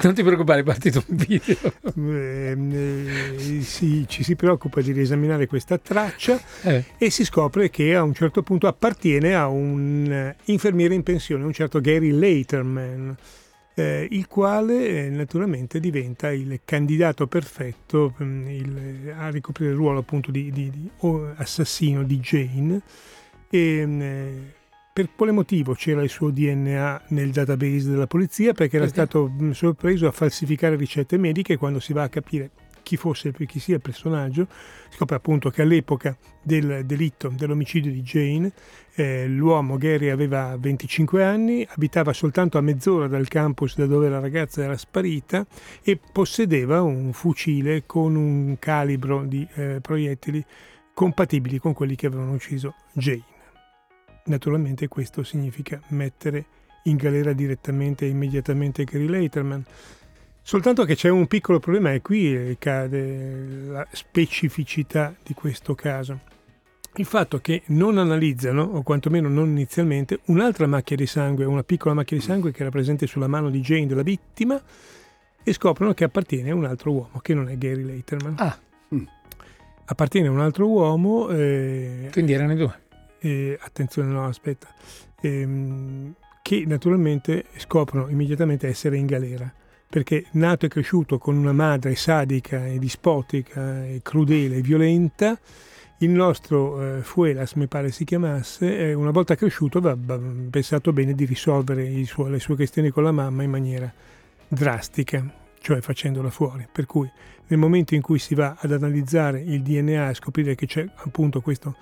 non 0.03 0.15
ti 0.15 0.23
preoccupare, 0.23 0.61
è 0.61 0.63
partito 0.63 1.03
un 1.09 1.17
video. 1.17 1.57
ehm, 1.97 2.73
eh, 2.73 3.61
si- 3.63 4.05
ci 4.07 4.23
si 4.23 4.37
preoccupa 4.37 4.81
di 4.81 4.93
riesaminare 4.93 5.49
questa 5.49 5.77
traccia 5.77 6.41
Eh, 6.63 6.85
e 6.97 7.11
si 7.11 7.25
scopre 7.25 7.69
che 7.69 7.97
a 7.97 8.03
un 8.05 8.15
certo 8.15 8.45
punto 8.45 8.69
appartiene 8.69 9.35
a 9.35 9.49
un 9.49 10.07
eh, 10.09 10.37
infermiere 10.45 10.95
in 10.95 11.03
pensione, 11.03 11.43
un 11.43 11.53
certo 11.53 11.81
Gary 11.81 12.13
Laterman, 12.13 13.17
eh, 13.75 14.07
il 14.11 14.27
quale 14.29 14.87
eh, 15.07 15.09
naturalmente 15.11 15.81
diventa 15.81 16.31
il 16.33 16.61
candidato 16.65 17.27
perfetto 17.27 18.15
mm, 18.23 18.49
il- 18.49 19.15
a 19.17 19.29
ricoprire 19.31 19.71
il 19.71 19.77
ruolo 19.77 19.99
appunto 20.01 20.31
di, 20.31 20.51
di- 20.53 20.71
di- 20.71 20.91
assassino 21.37 22.03
di 22.05 22.19
Jane. 22.21 22.81
E, 23.51 23.83
mm, 23.87 24.01
eh, 24.01 24.53
per 24.93 25.09
quale 25.17 25.33
motivo 25.33 25.75
c'era 25.75 26.03
il 26.05 26.09
suo 26.09 26.31
DNA 26.31 27.03
nel 27.09 27.31
database 27.31 27.91
della 27.91 28.07
polizia? 28.07 28.53
Perché 28.53 28.77
era 28.77 28.85
Perché? 28.87 29.01
stato 29.01 29.29
mm, 29.29 29.51
sorpreso 29.51 30.07
a 30.07 30.13
falsificare 30.13 30.77
ricette 30.77 31.17
mediche 31.19 31.57
quando 31.57 31.81
si 31.81 31.93
va 31.93 32.05
a 32.05 32.09
capire 32.09 32.51
chi 32.85 32.97
fosse 32.97 33.33
chi 33.33 33.59
sia 33.59 33.75
il 33.75 33.81
personaggio. 33.81 34.47
Scopre 34.91 35.17
appunto 35.17 35.51
che 35.51 35.63
all'epoca 35.63 36.17
del 36.41 36.87
delitto, 36.87 37.33
dell'omicidio 37.35 37.91
di 37.91 38.03
Jane, 38.03 38.53
eh, 38.95 39.27
l'uomo 39.27 39.77
Gary 39.77 40.11
aveva 40.11 40.57
25 40.57 41.25
anni, 41.25 41.67
abitava 41.69 42.13
soltanto 42.13 42.59
a 42.59 42.61
mezz'ora 42.61 43.09
dal 43.09 43.27
campus 43.27 43.77
da 43.77 43.87
dove 43.87 44.09
la 44.09 44.21
ragazza 44.21 44.63
era 44.63 44.77
sparita 44.77 45.45
e 45.83 45.99
possedeva 46.13 46.81
un 46.81 47.13
fucile 47.13 47.85
con 47.87 48.15
un 48.15 48.57
calibro 48.61 49.25
di 49.25 49.45
eh, 49.55 49.81
proiettili 49.81 50.45
compatibili 50.95 51.59
con 51.59 51.73
quelli 51.73 51.97
che 51.97 52.07
avevano 52.07 52.35
ucciso 52.35 52.77
Jane. 52.93 53.25
Naturalmente 54.27 54.87
questo 54.87 55.25
significa 55.25 55.81
mettere 55.89 56.47
in 56.85 56.97
galera 56.97 57.33
direttamente 57.33 58.07
e 58.07 58.09
immediatamente 58.09 58.85
Gary 58.85 59.09
Leiterman. 59.09 59.65
Soltanto 60.47 60.85
che 60.85 60.95
c'è 60.95 61.09
un 61.09 61.27
piccolo 61.27 61.59
problema 61.59 61.95
e 61.95 62.03
qui 62.03 62.55
cade 62.59 63.67
la 63.67 63.87
specificità 63.91 65.15
di 65.23 65.33
questo 65.33 65.75
caso. 65.75 66.21
Il 66.97 67.07
fatto 67.07 67.39
che 67.39 67.63
non 67.69 67.97
analizzano, 67.97 68.61
o 68.61 68.83
quantomeno 68.83 69.31
non 69.31 69.49
inizialmente, 69.49 70.21
un'altra 70.27 70.67
macchia 70.67 70.97
di 70.97 71.07
sangue, 71.07 71.47
una 71.47 71.63
piccola 71.63 71.95
macchia 71.95 72.19
di 72.19 72.23
sangue 72.23 72.53
che 72.53 72.61
era 72.61 72.71
presente 72.71 73.07
sulla 73.07 73.27
mano 73.27 73.49
di 73.49 73.61
Jane 73.61 73.87
della 73.87 74.03
vittima 74.03 74.61
e 75.43 75.53
scoprono 75.55 75.95
che 75.95 76.05
appartiene 76.05 76.51
a 76.51 76.55
un 76.55 76.67
altro 76.67 76.93
uomo, 76.93 77.21
che 77.23 77.33
non 77.33 77.49
è 77.49 77.57
Gary 77.57 77.83
Leiterman. 77.83 78.35
Ah. 78.37 78.59
Mm. 78.95 79.05
Appartiene 79.87 80.29
a 80.29 80.31
un 80.31 80.41
altro 80.41 80.69
uomo. 80.69 81.31
Eh, 81.31 82.11
Quindi 82.13 82.35
erano 82.35 82.53
i 82.53 82.57
due. 82.57 82.81
Eh, 83.19 83.59
attenzione, 83.63 84.13
no, 84.13 84.27
aspetta. 84.27 84.69
Eh, 85.23 86.13
che 86.43 86.65
naturalmente 86.67 87.47
scoprono 87.57 88.09
immediatamente 88.09 88.69
essere 88.69 88.99
in 88.99 89.07
galera 89.07 89.51
perché 89.95 90.25
nato 90.33 90.67
e 90.67 90.69
cresciuto 90.69 91.19
con 91.19 91.37
una 91.37 91.53
madre 91.53 91.95
sadica 91.95 92.67
e 92.67 92.81
dispotica 92.81 93.85
e 93.85 94.01
crudele 94.03 94.57
e 94.57 94.61
violenta, 94.61 95.39
il 95.99 96.11
nostro 96.11 96.97
eh, 96.97 97.03
Fuelas, 97.03 97.53
mi 97.53 97.69
pare 97.69 97.93
si 97.93 98.03
chiamasse, 98.03 98.77
eh, 98.77 98.93
una 98.93 99.13
volta 99.13 99.37
cresciuto 99.37 99.79
aveva 99.79 100.19
pensato 100.51 100.93
bene 100.93 101.15
di 101.15 101.25
risolvere 101.25 102.05
suo, 102.07 102.27
le 102.27 102.41
sue 102.41 102.57
questioni 102.57 102.91
con 102.91 103.05
la 103.05 103.13
mamma 103.13 103.45
in 103.45 103.51
maniera 103.51 103.93
drastica, 104.49 105.33
cioè 105.61 105.81
facendola 105.81 106.29
fuori. 106.29 106.67
Per 106.73 106.87
cui 106.87 107.09
nel 107.47 107.61
momento 107.61 107.95
in 107.95 108.03
cui 108.03 108.19
si 108.19 108.35
va 108.35 108.57
ad 108.59 108.73
analizzare 108.73 109.43
il 109.43 109.63
DNA 109.63 110.11
e 110.11 110.15
scoprire 110.15 110.57
che 110.57 110.67
c'è 110.67 110.85
appunto 110.93 111.41
questo 111.41 111.77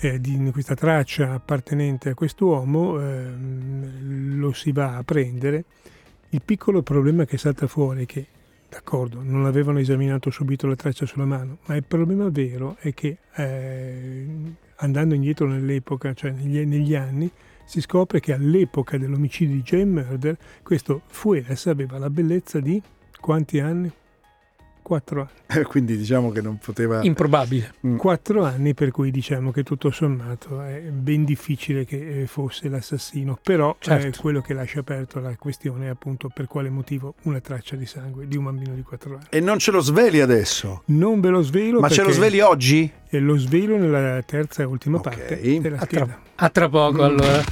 eh, 0.00 0.20
di 0.20 0.50
questa 0.50 0.74
traccia 0.74 1.34
appartenente 1.34 2.08
a 2.08 2.14
quest'uomo 2.14 3.00
eh, 3.00 3.30
lo 4.00 4.52
si 4.52 4.72
va 4.72 4.96
a 4.96 5.04
prendere. 5.04 5.64
Il 6.34 6.40
piccolo 6.42 6.80
problema 6.80 7.26
che 7.26 7.36
salta 7.36 7.66
fuori 7.66 8.04
è 8.04 8.06
che, 8.06 8.26
d'accordo, 8.66 9.22
non 9.22 9.44
avevano 9.44 9.80
esaminato 9.80 10.30
subito 10.30 10.66
la 10.66 10.74
traccia 10.74 11.04
sulla 11.04 11.26
mano, 11.26 11.58
ma 11.66 11.76
il 11.76 11.84
problema 11.84 12.30
vero 12.30 12.76
è 12.80 12.94
che 12.94 13.18
eh, 13.34 14.26
andando 14.76 15.14
indietro 15.14 15.46
nell'epoca, 15.46 16.14
cioè 16.14 16.30
negli, 16.30 16.58
negli, 16.64 16.94
anni, 16.94 17.30
si 17.66 17.82
scopre 17.82 18.20
che 18.20 18.32
all'epoca 18.32 18.96
dell'omicidio 18.96 19.56
di 19.56 19.62
Jane 19.62 19.84
Murder 19.84 20.38
questo 20.62 21.02
Fuelas 21.08 21.66
aveva 21.66 21.98
la 21.98 22.08
bellezza 22.08 22.60
di 22.60 22.80
quanti 23.20 23.60
anni? 23.60 23.92
Quattro 24.82 25.28
anni. 25.48 25.64
Quindi 25.64 25.96
diciamo 25.96 26.30
che 26.30 26.40
non 26.40 26.58
poteva... 26.58 27.02
Improbabile. 27.02 27.74
Mm. 27.86 27.96
Quattro 27.96 28.44
anni 28.44 28.74
per 28.74 28.90
cui 28.90 29.10
diciamo 29.10 29.50
che 29.50 29.62
tutto 29.62 29.90
sommato 29.90 30.60
è 30.62 30.80
ben 30.80 31.24
difficile 31.24 31.84
che 31.84 32.24
fosse 32.26 32.68
l'assassino, 32.68 33.38
però 33.42 33.76
certo. 33.78 34.18
è 34.18 34.20
quello 34.20 34.40
che 34.40 34.54
lascia 34.54 34.80
aperto 34.80 35.20
la 35.20 35.34
questione 35.36 35.86
è 35.86 35.88
appunto 35.88 36.28
per 36.28 36.46
quale 36.46 36.68
motivo 36.70 37.14
una 37.22 37.40
traccia 37.40 37.76
di 37.76 37.86
sangue 37.86 38.26
di 38.26 38.36
un 38.36 38.44
bambino 38.44 38.74
di 38.74 38.82
quattro 38.82 39.14
anni. 39.14 39.26
E 39.30 39.40
non 39.40 39.58
ce 39.58 39.70
lo 39.70 39.80
sveli 39.80 40.20
adesso? 40.20 40.82
Non 40.86 41.20
ve 41.20 41.28
lo 41.28 41.42
svelo. 41.42 41.80
Ma 41.80 41.88
ce 41.88 42.02
lo 42.02 42.10
sveli 42.10 42.40
oggi? 42.40 42.90
E 43.08 43.18
lo 43.18 43.36
svelo 43.36 43.76
nella 43.76 44.22
terza 44.22 44.62
e 44.62 44.66
ultima 44.66 44.98
okay. 44.98 45.16
parte 45.16 45.60
della 45.60 45.78
a 45.78 45.84
scheda. 45.84 46.04
Tra, 46.04 46.20
a 46.34 46.48
tra 46.48 46.68
poco 46.68 47.02
mm. 47.02 47.04
allora. 47.04 47.42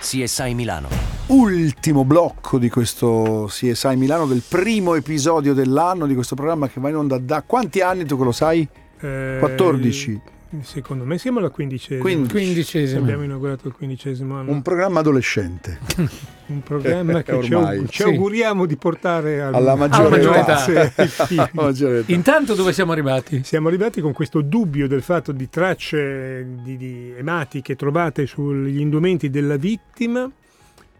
CSI 0.00 0.54
Milano 0.54 1.07
ultimo 1.28 2.04
blocco 2.04 2.58
di 2.58 2.68
questo 2.70 3.46
CSI 3.48 3.96
Milano, 3.96 4.26
del 4.26 4.42
primo 4.46 4.94
episodio 4.94 5.52
dell'anno 5.52 6.06
di 6.06 6.14
questo 6.14 6.34
programma 6.34 6.68
che 6.68 6.80
va 6.80 6.88
in 6.88 6.96
onda 6.96 7.18
da 7.18 7.42
quanti 7.42 7.80
anni 7.80 8.04
tu 8.04 8.16
che 8.16 8.24
lo 8.24 8.32
sai? 8.32 8.66
Eh, 9.00 9.36
14. 9.38 10.20
Secondo 10.62 11.04
me 11.04 11.18
siamo 11.18 11.40
alla 11.40 11.50
quindicesima. 11.50 12.00
Quindi, 12.00 12.30
quindicesima. 12.30 13.00
Abbiamo 13.00 13.24
inaugurato 13.24 13.68
il 13.68 13.74
quindicesimo 13.74 14.36
anno. 14.36 14.50
Un 14.50 14.62
programma 14.62 15.00
adolescente. 15.00 15.78
un 16.46 16.62
programma 16.62 17.22
che 17.22 17.42
ci, 17.42 17.52
aug- 17.52 17.86
ci, 17.88 18.02
auguriamo 18.04 18.64
di 18.64 18.76
portare 18.76 19.42
al- 19.42 19.52
alla 19.52 19.74
maggiore, 19.74 20.24
alla 20.24 20.38
età. 20.38 21.50
maggiore 21.52 21.98
età. 21.98 22.12
Intanto 22.12 22.54
dove 22.54 22.72
siamo 22.72 22.92
arrivati? 22.92 23.42
Siamo 23.44 23.68
arrivati 23.68 24.00
con 24.00 24.14
questo 24.14 24.40
dubbio 24.40 24.88
del 24.88 25.02
fatto 25.02 25.32
di 25.32 25.50
tracce 25.50 26.46
di, 26.62 26.78
di 26.78 27.12
ematiche 27.14 27.76
trovate 27.76 28.24
sugli 28.24 28.80
indumenti 28.80 29.28
della 29.28 29.56
vittima 29.56 30.30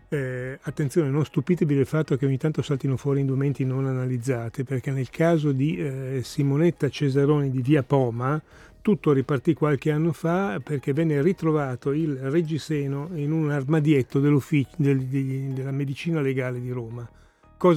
eh, 0.09 0.59
attenzione, 0.63 1.11
non 1.11 1.25
stupitevi 1.25 1.75
del 1.75 1.87
fatto 1.87 2.17
che 2.17 2.27
ogni 2.27 2.39
tanto 2.39 2.63
saltino 2.63 2.97
fuori 2.97 3.21
indumenti 3.21 3.65
non 3.65 3.87
analizzati, 3.87 4.65
perché 4.65 4.91
nel 4.91 5.11
caso 5.11 5.53
di 5.53 5.77
eh, 5.77 6.21
Simonetta 6.23 6.89
Cesaroni 6.89 7.51
di 7.51 7.61
Via 7.61 7.83
Poma, 7.83 8.41
tutto 8.81 9.13
ripartì 9.13 9.53
qualche 9.53 9.91
anno 9.91 10.13
fa 10.13 10.61
perché 10.65 10.95
venne 10.95 11.21
ritrovato 11.21 11.93
il 11.93 12.17
reggiseno 12.17 13.11
in 13.15 13.33
un 13.33 13.51
armadietto 13.51 14.19
del, 14.19 14.41
della 14.77 15.73
medicina 15.73 16.21
legale 16.21 16.61
di 16.61 16.71
Roma. 16.71 17.07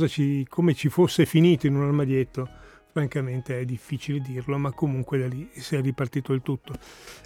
Ci, 0.07 0.45
come 0.47 0.73
ci 0.73 0.89
fosse 0.89 1.25
finito 1.25 1.67
in 1.67 1.75
un 1.75 1.83
armadietto 1.83 2.47
francamente 2.91 3.59
è 3.59 3.65
difficile 3.65 4.19
dirlo, 4.19 4.57
ma 4.57 4.71
comunque 4.71 5.17
da 5.17 5.27
lì 5.27 5.49
si 5.53 5.75
è 5.75 5.81
ripartito 5.81 6.33
il 6.33 6.41
tutto. 6.41 6.73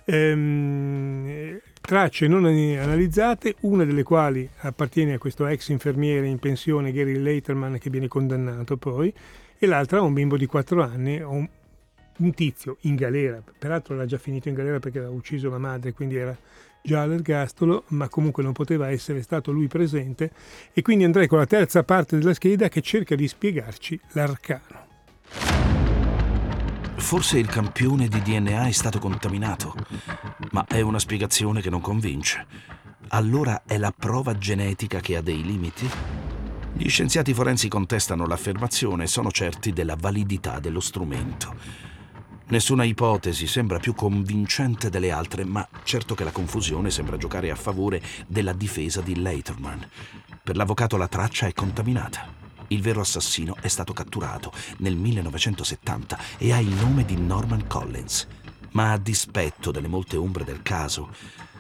Ehm, 0.06 1.60
tracce 1.82 2.28
non 2.28 2.46
analizzate, 2.46 3.56
una 3.62 3.84
delle 3.84 4.04
quali 4.04 4.48
appartiene 4.60 5.14
a 5.14 5.18
questo 5.18 5.46
ex 5.48 5.70
infermiere 5.70 6.28
in 6.28 6.40
pensione 6.40 6.92
Gary 6.92 7.18
Leiterman 7.18 7.78
che 7.80 7.90
viene 7.90 8.08
condannato 8.08 8.78
poi, 8.78 9.14
e 9.58 9.66
l'altra 9.68 10.00
a 10.00 10.02
un 10.02 10.14
bimbo 10.14 10.38
di 10.38 10.46
4 10.46 10.84
anni, 10.84 11.20
un, 11.20 11.48
un 12.18 12.34
tizio 12.34 12.78
in 12.82 12.96
galera, 12.96 13.42
peraltro 13.58 13.96
era 13.96 14.06
già 14.06 14.18
finito 14.18 14.50
in 14.50 14.56
galera 14.56 14.80
perché 14.80 15.00
aveva 15.00 15.14
ucciso 15.14 15.50
la 15.50 15.58
madre, 15.58 15.94
quindi 15.94 16.16
era 16.16 16.38
già 16.86 17.02
all'ergastolo, 17.02 17.86
ma 17.88 18.08
comunque 18.10 18.44
non 18.44 18.54
poteva 18.54 18.92
essere 18.92 19.24
stato 19.24 19.52
lui 19.52 19.68
presente, 19.68 20.32
e 20.72 20.82
quindi 20.84 21.04
andrei 21.04 21.28
con 21.28 21.40
la 21.40 21.48
terza 21.48 21.84
parte 21.84 22.18
della 22.18 22.34
scheda 22.36 22.70
che 22.70 22.82
cerca 22.82 23.16
di 23.16 23.28
spiegarci 23.28 24.00
l'arcano. 24.12 24.85
Forse 26.96 27.38
il 27.38 27.48
campione 27.48 28.08
di 28.08 28.22
DNA 28.22 28.68
è 28.68 28.72
stato 28.72 29.00
contaminato, 29.00 29.76
ma 30.52 30.66
è 30.66 30.82
una 30.82 31.00
spiegazione 31.00 31.62
che 31.62 31.70
non 31.70 31.82
convince. 31.82 32.46
Allora 33.10 33.64
è 33.66 33.78
la 33.78 33.94
prova 33.96 34.38
genetica 34.38 35.00
che 35.00 35.16
ha 35.16 35.22
dei 35.22 35.44
limiti? 35.44 35.88
Gli 36.74 36.90
scienziati 36.90 37.34
forensi 37.34 37.68
contestano 37.68 38.26
l'affermazione 38.26 39.04
e 39.04 39.08
sono 39.08 39.32
certi 39.32 39.72
della 39.72 39.96
validità 39.96 40.60
dello 40.60 40.80
strumento. 40.80 41.56
Nessuna 42.48 42.84
ipotesi 42.84 43.48
sembra 43.48 43.80
più 43.80 43.96
convincente 43.96 44.90
delle 44.90 45.12
altre, 45.12 45.46
ma 45.46 45.68
certo 45.84 46.16
che 46.16 46.24
la 46.24 46.32
confusione 46.32 46.92
sembra 46.92 47.18
giocare 47.18 47.50
a 47.50 47.56
favore 47.56 48.02
della 48.28 48.54
difesa 48.54 49.02
di 49.02 49.20
Leiterman. 49.20 49.88
Per 50.44 50.56
l'avvocato 50.56 50.98
la 50.98 51.08
traccia 51.08 51.48
è 51.48 51.54
contaminata. 51.54 52.45
Il 52.68 52.82
vero 52.82 53.02
assassino 53.02 53.56
è 53.62 53.68
stato 53.68 53.94
catturato 53.94 54.52
nel 54.78 54.96
1970 54.96 56.18
e 56.38 56.52
ha 56.52 56.60
il 56.60 56.74
nome 56.74 57.06
di 57.06 57.16
Norman 57.16 57.68
Collins. 57.68 58.28
Ma 58.72 58.92
a 58.92 58.98
dispetto 58.98 59.72
delle 59.72 59.88
molte 59.88 60.18
ombre 60.18 60.44
del 60.44 60.62
caso, 60.62 61.10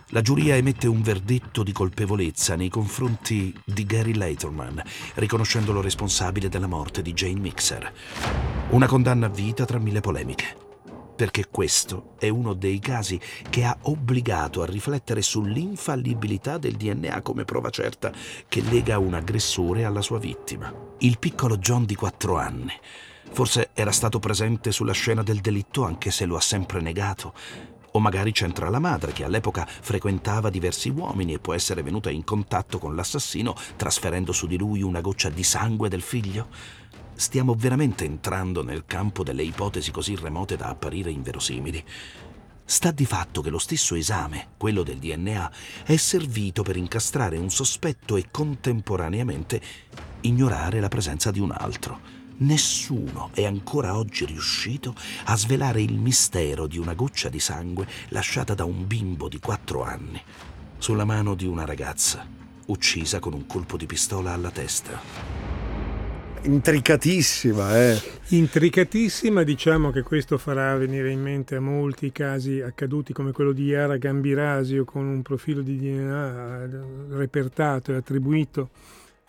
la 0.09 0.21
giuria 0.21 0.55
emette 0.55 0.87
un 0.87 1.01
verdetto 1.01 1.63
di 1.63 1.71
colpevolezza 1.71 2.55
nei 2.55 2.69
confronti 2.69 3.53
di 3.63 3.85
Gary 3.85 4.13
Leiterman, 4.13 4.81
riconoscendolo 5.15 5.81
responsabile 5.81 6.49
della 6.49 6.67
morte 6.67 7.01
di 7.01 7.13
Jane 7.13 7.39
Mixer. 7.39 7.93
Una 8.69 8.87
condanna 8.87 9.27
a 9.27 9.29
vita 9.29 9.65
tra 9.65 9.79
mille 9.79 10.01
polemiche 10.01 10.63
perché 11.15 11.47
questo 11.49 12.15
è 12.19 12.27
uno 12.27 12.53
dei 12.53 12.79
casi 12.79 13.19
che 13.49 13.63
ha 13.63 13.77
obbligato 13.83 14.61
a 14.61 14.65
riflettere 14.65 15.21
sull'infallibilità 15.21 16.57
del 16.57 16.75
DNA 16.75 17.21
come 17.21 17.45
prova 17.45 17.69
certa 17.69 18.11
che 18.47 18.61
lega 18.61 18.99
un 18.99 19.13
aggressore 19.13 19.85
alla 19.85 20.01
sua 20.01 20.19
vittima. 20.19 20.84
Il 20.99 21.19
piccolo 21.19 21.57
John 21.57 21.83
di 21.83 21.93
4 21.93 22.37
anni. 22.37 22.71
Forse 23.29 23.71
era 23.73 23.91
stato 23.91 24.19
presente 24.19 24.71
sulla 24.71 24.93
scena 24.93 25.23
del 25.23 25.41
delitto 25.41 25.83
anche 25.83 26.09
se 26.09 26.25
lo 26.25 26.37
ha 26.37 26.41
sempre 26.41 26.79
negato. 26.79 27.33
O 27.91 27.99
magari 27.99 28.31
c'entra 28.31 28.69
la 28.69 28.79
madre 28.79 29.11
che 29.11 29.25
all'epoca 29.25 29.67
frequentava 29.67 30.49
diversi 30.49 30.87
uomini 30.87 31.33
e 31.33 31.39
può 31.39 31.53
essere 31.53 31.83
venuta 31.83 32.09
in 32.09 32.23
contatto 32.23 32.79
con 32.79 32.95
l'assassino 32.95 33.55
trasferendo 33.75 34.31
su 34.31 34.47
di 34.47 34.57
lui 34.57 34.83
una 34.83 35.01
goccia 35.01 35.27
di 35.29 35.43
sangue 35.43 35.89
del 35.89 36.01
figlio. 36.01 36.47
Stiamo 37.13 37.55
veramente 37.55 38.05
entrando 38.05 38.63
nel 38.63 38.85
campo 38.85 39.21
delle 39.23 39.43
ipotesi 39.43 39.91
così 39.91 40.15
remote 40.15 40.55
da 40.55 40.69
apparire 40.69 41.11
inverosimili. 41.11 41.83
Sta 42.67 42.89
di 42.89 43.05
fatto 43.05 43.41
che 43.41 43.51
lo 43.51 43.59
stesso 43.59 43.93
esame, 43.93 44.47
quello 44.57 44.81
del 44.81 44.97
DNA, 44.97 45.51
è 45.85 45.95
servito 45.97 46.63
per 46.63 46.77
incastrare 46.77 47.37
un 47.37 47.51
sospetto 47.51 48.15
e 48.15 48.31
contemporaneamente 48.31 49.61
ignorare 50.21 50.79
la 50.79 50.87
presenza 50.87 51.29
di 51.29 51.39
un 51.39 51.51
altro. 51.51 52.23
Nessuno 52.37 53.29
è 53.35 53.45
ancora 53.45 53.95
oggi 53.95 54.25
riuscito 54.25 54.95
a 55.25 55.37
svelare 55.37 55.83
il 55.83 55.93
mistero 55.99 56.65
di 56.65 56.79
una 56.79 56.95
goccia 56.95 57.29
di 57.29 57.39
sangue 57.39 57.87
lasciata 58.09 58.55
da 58.55 58.65
un 58.65 58.87
bimbo 58.87 59.29
di 59.29 59.39
quattro 59.39 59.83
anni 59.83 60.19
sulla 60.79 61.05
mano 61.05 61.35
di 61.35 61.45
una 61.45 61.65
ragazza, 61.65 62.27
uccisa 62.65 63.19
con 63.19 63.33
un 63.33 63.45
colpo 63.45 63.77
di 63.77 63.85
pistola 63.85 64.33
alla 64.33 64.51
testa. 64.51 65.54
Intricatissima, 66.45 67.75
eh. 67.75 68.01
Intricatissima, 68.29 69.41
diciamo 69.41 69.89
che 69.89 70.03
questo 70.03 70.37
farà 70.37 70.77
venire 70.77 71.09
in 71.09 71.19
mente 71.19 71.55
a 71.55 71.59
molti 71.59 72.11
casi 72.11 72.61
accaduti 72.61 73.13
come 73.13 73.31
quello 73.31 73.51
di 73.51 73.63
Yara 73.65 73.97
Gambirasio 73.97 74.85
con 74.85 75.05
un 75.05 75.23
profilo 75.23 75.61
di 75.61 75.75
DNA 75.77 76.69
repertato 77.09 77.91
e 77.91 77.95
attribuito 77.95 78.69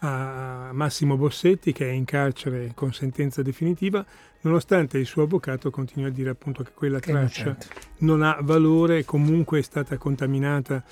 a 0.01 0.71
Massimo 0.73 1.17
Bossetti 1.17 1.73
che 1.73 1.89
è 1.89 1.93
in 1.93 2.05
carcere 2.05 2.73
con 2.75 2.93
sentenza 2.93 3.41
definitiva, 3.41 4.05
nonostante 4.43 4.99
il 4.99 5.07
suo 5.07 5.23
avvocato 5.23 5.71
continui 5.71 6.11
a 6.11 6.13
dire 6.13 6.29
appunto 6.29 6.63
che 6.63 6.73
quella 6.75 7.01
traccia 7.01 7.57
non 7.99 8.21
ha 8.23 8.39
valore, 8.43 9.07
comunque 9.07 9.61
è 9.61 9.63
stata 9.63 9.97
contaminata. 9.97 10.85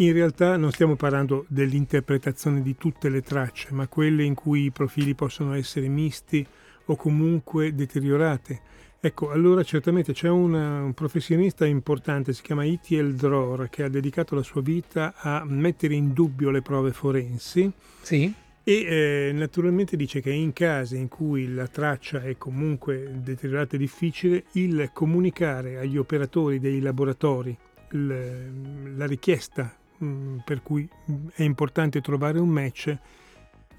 In 0.00 0.14
realtà 0.14 0.56
non 0.56 0.72
stiamo 0.72 0.96
parlando 0.96 1.44
dell'interpretazione 1.48 2.62
di 2.62 2.74
tutte 2.74 3.10
le 3.10 3.20
tracce, 3.20 3.68
ma 3.72 3.86
quelle 3.86 4.24
in 4.24 4.32
cui 4.32 4.64
i 4.64 4.70
profili 4.70 5.14
possono 5.14 5.52
essere 5.52 5.88
misti 5.88 6.44
o 6.86 6.96
comunque 6.96 7.74
deteriorate. 7.74 8.60
Ecco, 8.98 9.30
allora 9.30 9.62
certamente 9.62 10.14
c'è 10.14 10.30
una, 10.30 10.82
un 10.82 10.94
professionista 10.94 11.66
importante, 11.66 12.32
si 12.32 12.40
chiama 12.40 12.64
Itiel 12.64 13.14
Dror, 13.14 13.68
che 13.68 13.82
ha 13.82 13.90
dedicato 13.90 14.34
la 14.34 14.42
sua 14.42 14.62
vita 14.62 15.12
a 15.16 15.44
mettere 15.44 15.92
in 15.92 16.14
dubbio 16.14 16.48
le 16.48 16.62
prove 16.62 16.92
forensi. 16.92 17.70
Sì 18.00 18.32
e 18.62 18.72
eh, 18.72 19.32
naturalmente 19.32 19.96
dice 19.96 20.20
che 20.20 20.30
in 20.30 20.52
casi 20.52 20.96
in 20.96 21.08
cui 21.08 21.52
la 21.52 21.66
traccia 21.66 22.22
è 22.22 22.36
comunque 22.36 23.10
deteriorata 23.14 23.74
e 23.74 23.78
difficile, 23.78 24.44
il 24.52 24.90
comunicare 24.92 25.78
agli 25.78 25.96
operatori 25.96 26.60
dei 26.60 26.80
laboratori 26.80 27.56
la 27.92 29.06
richiesta 29.06 29.79
mh, 30.00 30.06
mm, 30.06 30.36
per 30.44 30.62
cui 30.62 30.88
è 31.34 31.42
importante 31.42 32.00
trovare 32.00 32.38
un 32.38 32.48
match 32.48 32.98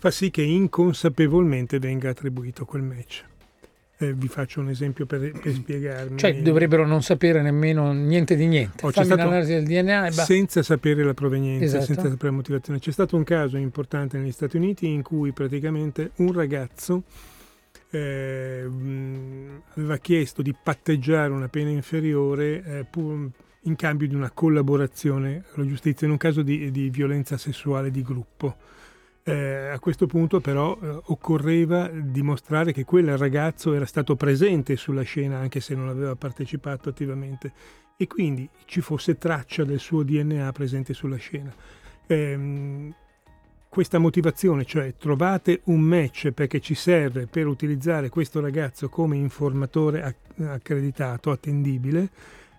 fa 0.02 0.10
sì 0.10 0.32
che 0.32 0.42
inconsapevolmente 0.42 1.78
venga 1.78 2.10
attribuito 2.10 2.66
quel 2.66 2.82
match. 2.82 3.24
Eh, 4.00 4.14
vi 4.14 4.28
faccio 4.28 4.60
un 4.60 4.70
esempio 4.70 5.06
per, 5.06 5.32
per 5.40 5.54
spiegarmi. 5.54 6.18
Cioè 6.18 6.42
dovrebbero 6.42 6.88
non 6.88 7.04
sapere 7.04 7.44
nemmeno 7.44 7.94
niente 7.94 8.36
di 8.36 8.48
niente. 8.48 8.84
Oh, 8.84 8.90
Fammi 8.90 9.12
un'analisi 9.12 9.54
del 9.54 9.66
DNA 9.66 10.08
e 10.08 10.12
Senza 10.12 10.64
sapere 10.64 11.04
la 11.04 11.14
provenienza, 11.14 11.66
esatto. 11.66 11.86
senza 11.86 12.10
sapere 12.10 12.30
la 12.30 12.36
motivazione. 12.38 12.80
C'è 12.80 12.92
stato 12.92 13.16
un 13.16 13.24
caso 13.24 13.58
importante 13.58 14.18
negli 14.18 14.32
Stati 14.32 14.58
Uniti 14.58 14.88
in 14.88 15.04
cui 15.04 15.34
praticamente 15.34 16.14
un 16.16 16.34
ragazzo 16.34 17.04
eh, 17.92 18.68
aveva 19.76 19.98
chiesto 19.98 20.42
di 20.42 20.56
patteggiare 20.64 21.32
una 21.32 21.48
pena 21.48 21.70
inferiore 21.70 22.64
eh, 22.64 22.86
pur, 22.90 23.30
in 23.63 23.76
cambio 23.76 24.08
di 24.08 24.15
una 24.15 24.32
collaborazione 24.32 25.43
alla 25.54 25.65
giustizia 25.65 26.08
in 26.08 26.13
un 26.13 26.19
caso 26.19 26.41
di, 26.41 26.71
di 26.71 26.89
violenza 26.89 27.38
sessuale 27.38 27.91
di 27.91 28.02
gruppo. 28.02 28.56
Eh, 29.24 29.67
a 29.67 29.80
questo 29.80 30.08
punto 30.08 30.39
però 30.39 30.78
eh, 30.82 31.00
occorreva 31.06 31.88
dimostrare 31.89 32.74
che 32.74 32.86
quel 32.86 33.17
ragazzo 33.17 33.74
era 33.74 33.86
stato 33.86 34.15
presente 34.15 34.76
sulla 34.76 35.04
scena 35.04 35.38
anche 35.38 35.60
se 35.60 35.76
non 35.76 35.89
aveva 35.89 36.15
partecipato 36.15 36.89
attivamente 36.89 37.54
e 37.97 38.08
quindi 38.08 38.50
ci 38.65 38.82
fosse 38.82 39.19
traccia 39.19 39.63
del 39.63 39.80
suo 39.80 40.02
DNA 40.02 40.52
presente 40.52 40.93
sulla 40.95 41.17
scena. 41.17 41.54
Eh, 42.08 42.93
questa 43.71 44.00
motivazione, 44.00 44.65
cioè 44.65 44.95
trovate 44.97 45.62
un 45.65 45.80
match 45.80 46.32
perché 46.32 46.60
ci 46.60 46.76
serve 46.76 47.28
per 47.28 47.47
utilizzare 47.47 48.10
questo 48.10 48.41
ragazzo 48.41 48.89
come 48.89 49.15
informatore 49.15 50.17
accreditato, 50.39 51.32
attendibile, 51.32 52.10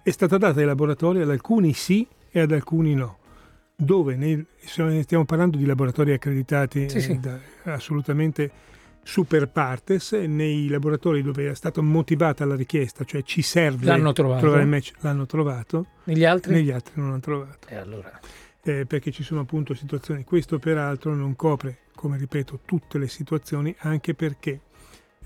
è 0.02 0.10
stata 0.10 0.38
data 0.38 0.60
ai 0.60 0.66
laboratori 0.66 1.20
ad 1.20 1.30
alcuni 1.30 1.72
sì 1.72 2.06
e 2.30 2.40
ad 2.40 2.52
alcuni 2.52 2.94
no 2.94 3.18
dove 3.74 4.16
nei, 4.16 4.44
stiamo 4.60 5.24
parlando 5.24 5.56
di 5.56 5.64
laboratori 5.64 6.12
accreditati 6.12 6.88
sì, 6.88 7.00
sì. 7.00 7.18
Da, 7.18 7.38
assolutamente 7.64 8.70
super 9.02 9.48
partes, 9.48 10.12
nei 10.12 10.68
laboratori 10.68 11.22
dove 11.22 11.50
è 11.50 11.54
stata 11.54 11.80
motivata 11.80 12.44
la 12.44 12.54
richiesta, 12.54 13.04
cioè 13.04 13.22
ci 13.22 13.42
serve 13.42 13.86
l'hanno 13.86 14.12
trovato. 14.12 14.40
trovare 14.40 14.62
il 14.62 14.68
match, 14.68 14.92
l'hanno 15.00 15.26
trovato. 15.26 15.86
Negli 16.04 16.24
altri? 16.24 16.54
Negli 16.54 16.70
altri 16.70 16.92
non 16.96 17.08
l'hanno 17.08 17.20
trovato. 17.20 17.68
E 17.68 17.76
allora? 17.76 18.18
Eh, 18.62 18.86
perché 18.86 19.10
ci 19.10 19.24
sono 19.24 19.40
appunto 19.40 19.74
situazioni. 19.74 20.24
Questo 20.24 20.58
peraltro 20.58 21.14
non 21.14 21.34
copre, 21.34 21.78
come 21.94 22.16
ripeto, 22.16 22.60
tutte 22.64 22.98
le 22.98 23.08
situazioni, 23.08 23.74
anche 23.80 24.14
perché 24.14 24.60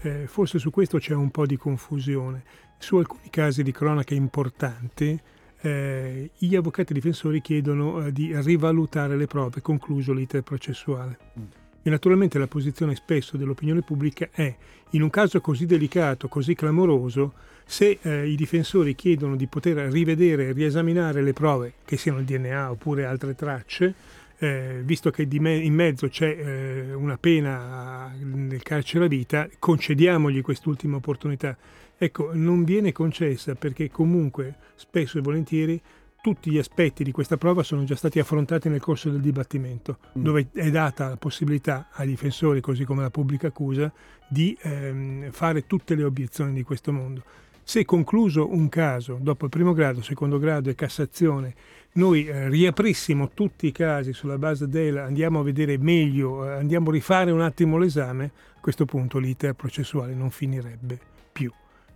eh, 0.00 0.26
forse 0.26 0.58
su 0.58 0.70
questo 0.70 0.98
c'è 0.98 1.14
un 1.14 1.30
po' 1.30 1.46
di 1.46 1.56
confusione. 1.56 2.42
Su 2.78 2.96
alcuni 2.96 3.30
casi 3.30 3.62
di 3.62 3.72
cronaca 3.72 4.14
importanti, 4.14 5.18
eh, 5.60 6.30
gli 6.36 6.54
avvocati 6.54 6.92
difensori 6.92 7.40
chiedono 7.40 8.06
eh, 8.06 8.12
di 8.12 8.32
rivalutare 8.40 9.16
le 9.16 9.26
prove, 9.26 9.60
concluso 9.62 10.12
l'iter 10.12 10.42
processuale. 10.42 11.18
Mm. 11.38 11.44
E 11.82 11.90
naturalmente 11.90 12.38
la 12.38 12.48
posizione 12.48 12.96
spesso 12.96 13.36
dell'opinione 13.36 13.82
pubblica 13.82 14.28
è, 14.32 14.54
in 14.90 15.02
un 15.02 15.10
caso 15.10 15.40
così 15.40 15.66
delicato, 15.66 16.26
così 16.26 16.54
clamoroso, 16.54 17.32
se 17.64 17.98
eh, 18.02 18.28
i 18.28 18.34
difensori 18.34 18.94
chiedono 18.94 19.36
di 19.36 19.46
poter 19.46 19.76
rivedere 19.90 20.48
e 20.48 20.52
riesaminare 20.52 21.22
le 21.22 21.32
prove, 21.32 21.74
che 21.84 21.96
siano 21.96 22.18
il 22.18 22.24
DNA 22.24 22.70
oppure 22.70 23.04
altre 23.04 23.34
tracce, 23.34 23.94
eh, 24.38 24.82
visto 24.84 25.10
che 25.10 25.26
me- 25.38 25.56
in 25.56 25.74
mezzo 25.74 26.08
c'è 26.08 26.28
eh, 26.28 26.94
una 26.94 27.16
pena 27.18 28.12
nel 28.20 28.62
carcere 28.62 29.06
a 29.06 29.08
vita, 29.08 29.48
concediamogli 29.58 30.42
quest'ultima 30.42 30.96
opportunità. 30.96 31.56
Ecco, 31.98 32.30
non 32.35 32.64
viene 32.64 32.92
concessa 32.92 33.54
perché 33.54 33.90
comunque 33.90 34.56
spesso 34.74 35.18
e 35.18 35.22
volentieri 35.22 35.80
tutti 36.20 36.50
gli 36.50 36.59
aspetti 36.59 37.04
di 37.04 37.12
questa 37.12 37.37
prova 37.37 37.62
sono 37.62 37.85
già 37.85 37.94
stati 37.94 38.18
affrontati 38.18 38.68
nel 38.68 38.80
corso 38.80 39.11
del 39.11 39.20
dibattimento, 39.20 39.98
mm. 40.18 40.22
dove 40.22 40.48
è 40.52 40.70
data 40.70 41.09
la 41.09 41.16
possibilità 41.16 41.88
ai 41.92 42.09
difensori, 42.09 42.61
così 42.61 42.85
come 42.85 43.00
alla 43.00 43.11
pubblica 43.11 43.46
accusa, 43.46 43.92
di 44.26 44.59
ehm, 44.61 45.30
fare 45.30 45.68
tutte 45.68 45.94
le 45.94 46.02
obiezioni 46.02 46.52
di 46.52 46.64
questo 46.64 46.92
mondo. 46.92 47.22
Se 47.62 47.85
concluso 47.85 48.52
un 48.52 48.68
caso, 48.68 49.18
dopo 49.20 49.44
il 49.44 49.50
primo 49.50 49.72
grado, 49.72 50.02
secondo 50.02 50.38
grado 50.38 50.68
e 50.68 50.74
Cassazione, 50.74 51.54
noi 51.92 52.26
eh, 52.26 52.48
riaprissimo 52.48 53.30
tutti 53.32 53.68
i 53.68 53.72
casi 53.72 54.12
sulla 54.12 54.37
base 54.37 54.68
del 54.68 54.96
andiamo 54.98 55.38
a 55.38 55.44
vedere 55.44 55.78
meglio, 55.78 56.44
eh, 56.44 56.54
andiamo 56.54 56.90
a 56.90 56.92
rifare 56.92 57.30
un 57.30 57.40
attimo 57.40 57.78
l'esame, 57.78 58.32
a 58.56 58.61
questo 58.61 58.85
punto 58.85 59.18
l'iter 59.18 59.54
processuale 59.54 60.12
non 60.12 60.30
finirebbe 60.30 61.14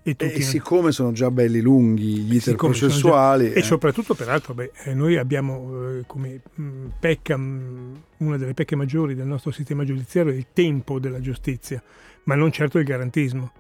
E, 0.03 0.17
e 0.17 0.41
siccome 0.41 0.93
sono 0.93 1.13
già 1.13 1.31
belli 1.31 1.61
lunghi 1.61 2.21
gli 2.21 2.37
iter 2.37 2.57
processuali... 2.57 3.49
Già, 3.49 3.55
eh. 3.55 3.59
E 3.59 3.63
soprattutto, 3.63 4.15
peraltro, 4.15 4.55
beh, 4.55 4.73
eh, 4.85 4.95
noi 4.95 5.17
abbiamo 5.19 5.99
eh, 5.99 6.05
come 6.07 6.41
mm, 6.59 6.87
pecca, 6.99 7.37
mm, 7.37 7.95
una 8.19 8.39
delle 8.39 8.55
pecche 8.55 8.77
maggiori 8.77 9.15
del 9.15 9.27
nostro 9.27 9.51
sistema 9.51 9.85
giudiziario 9.85 10.33
è 10.33 10.37
il 10.37 10.47
tempo 10.53 10.99
della 10.99 11.21
giustizia, 11.21 11.83
ma 12.25 12.35
non 12.35 12.51
certo 12.51 12.79
il 12.79 12.85
garantismo. 12.85 13.53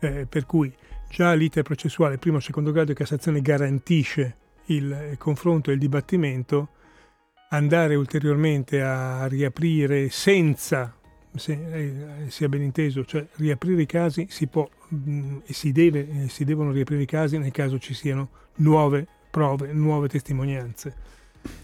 Eh, 0.00 0.26
per 0.28 0.44
cui 0.44 0.70
già 1.08 1.32
l'iter 1.32 1.62
processuale 1.62 2.18
primo, 2.18 2.40
secondo 2.40 2.72
grado 2.72 2.92
di 2.92 2.98
Cassazione 2.98 3.40
garantisce 3.40 4.36
il 4.66 5.14
confronto 5.16 5.70
e 5.70 5.74
il 5.74 5.78
dibattimento, 5.78 6.68
andare 7.50 7.94
ulteriormente 7.94 8.82
a 8.82 9.26
riaprire 9.26 10.10
senza 10.10 10.94
se, 11.34 11.52
eh, 11.52 12.30
sia 12.30 12.48
ben 12.48 12.62
inteso, 12.62 13.04
cioè 13.04 13.26
riaprire 13.34 13.82
i 13.82 13.86
casi 13.86 14.26
si 14.28 14.46
può 14.46 14.68
mh, 14.88 15.38
e 15.46 15.52
si, 15.52 15.72
deve, 15.72 16.24
eh, 16.24 16.28
si 16.28 16.44
devono 16.44 16.70
riaprire 16.70 17.02
i 17.02 17.06
casi 17.06 17.38
nel 17.38 17.52
caso 17.52 17.78
ci 17.78 17.94
siano 17.94 18.28
nuove 18.56 19.06
prove, 19.30 19.72
nuove 19.72 20.08
testimonianze. 20.08 20.94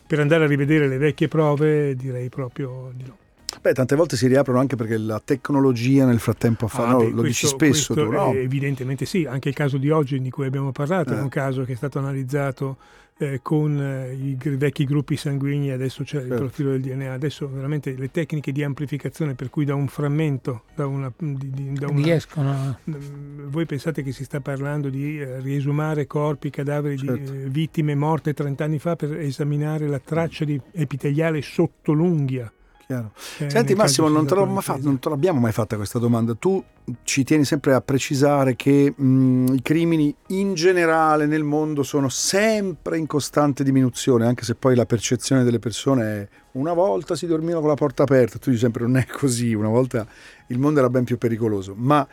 Per 0.07 0.21
andare 0.21 0.45
a 0.45 0.47
rivedere 0.47 0.89
le 0.89 0.99
vecchie 0.99 1.29
prove 1.29 1.97
direi 1.97 2.29
proprio 2.29 2.93
di 2.95 3.05
no. 3.05 3.22
Beh, 3.61 3.73
tante 3.73 3.97
volte 3.97 4.17
si 4.17 4.27
riaprono 4.27 4.59
anche 4.59 4.77
perché 4.77 4.97
la 4.97 5.21
tecnologia 5.25 6.05
nel 6.05 6.19
frattempo 6.19 6.67
fa, 6.67 6.87
ah, 6.87 6.93
no, 6.93 6.99
beh, 6.99 7.11
lo 7.11 7.21
questo, 7.21 7.27
dici 7.27 7.47
spesso 7.47 7.95
tu, 7.95 8.11
no? 8.11 8.33
Evidentemente 8.33 9.05
sì, 9.05 9.25
anche 9.25 9.49
il 9.49 9.55
caso 9.55 9.79
di 9.79 9.91
oggi 9.91 10.21
di 10.21 10.31
cui 10.31 10.47
abbiamo 10.47 10.73
parlato 10.73 11.13
eh. 11.13 11.19
è 11.19 11.21
un 11.21 11.29
caso 11.29 11.65
che 11.65 11.73
è 11.73 11.77
stato 11.77 11.99
analizzato 11.99 12.77
eh, 13.19 13.41
con 13.43 13.81
eh, 13.81 14.13
i 14.15 14.37
vecchi 14.57 14.85
gruppi 14.85 15.17
sanguigni, 15.17 15.71
adesso 15.71 16.03
c'è 16.03 16.19
certo. 16.19 16.33
il 16.33 16.39
profilo 16.41 16.71
del 16.71 16.81
DNA, 16.81 17.13
adesso 17.13 17.49
veramente 17.49 17.95
le 17.97 18.11
tecniche 18.11 18.53
di 18.53 18.65
amplificazione 18.65 19.35
per 19.35 19.51
cui 19.51 19.65
da 19.65 19.75
un 19.75 19.87
frammento, 19.87 20.65
da 20.75 20.87
una... 20.87 21.13
Di, 21.17 21.51
di, 21.51 21.73
da 21.75 21.89
una 21.89 22.03
riescono. 22.03 22.79
Mm, 22.91 23.49
voi 23.49 23.67
pensate 23.67 24.03
che 24.03 24.13
si 24.13 24.25
sta 24.25 24.41
parlando 24.41 24.89
di 24.89 25.21
eh, 25.21 25.41
riesumare 25.41 26.07
corpi, 26.07 26.51
cadaveri 26.51 26.99
certo. 26.99 27.33
di 27.33 27.43
eh, 27.43 27.49
vittime 27.49 27.95
morte 27.95 28.35
30 28.35 28.65
anni 28.65 28.79
fa 28.79 28.97
per 28.97 29.19
esaminare 29.19 29.87
la 29.87 30.01
traccia 30.01 30.45
di 30.45 30.61
epiteliale 30.73 31.43
sotto 31.43 31.93
l'unghia 31.93 32.51
chiaro. 32.93 33.13
Eh, 33.39 33.51
Senti 33.51 33.75
Massimo, 33.75 34.09
non 34.09 34.27
te, 34.27 34.35
fatto, 34.61 34.81
non 34.83 34.99
te, 34.99 35.09
l'abbiamo 35.09 35.41
mai 35.41 35.53
fatta 35.53 35.77
questa 35.77 35.99
domanda. 35.99 36.35
Tu 36.35 36.63
ci 37.05 37.25
tieni 37.25 37.45
sempre 37.45 37.75
a 37.75 37.81
precisare 37.81 38.55
che 38.57 38.93
mh, 38.95 39.55
i 39.55 39.63
crimini 39.63 40.15
in 40.29 40.55
generale 40.55 41.27
nel 41.27 41.45
mondo 41.45 41.83
sono 41.83 42.09
sempre 42.09 42.99
in 42.99 43.07
costante 43.07 43.65
diminuzione, 43.65 44.27
anche 44.27 44.45
se 44.45 44.55
poi 44.55 44.75
la 44.75 44.87
percezione 44.87 45.45
delle 45.45 45.59
persone 45.59 46.05
è 46.05 46.29
una 46.53 46.75
volta 46.75 47.15
si 47.15 47.27
dormiva 47.27 47.61
con 47.61 47.69
la 47.69 47.75
porta 47.75 48.03
aperta, 48.03 48.39
tu 48.39 48.51
dici 48.51 48.63
sempre 48.63 48.83
non 48.83 48.97
è 48.97 49.07
così, 49.07 49.55
una 49.55 49.69
volta 49.69 50.07
il 50.49 50.59
mondo 50.59 50.81
era 50.81 50.91
ben 50.91 51.05
più 51.05 51.17
pericoloso, 51.17 51.75
ma 51.77 52.07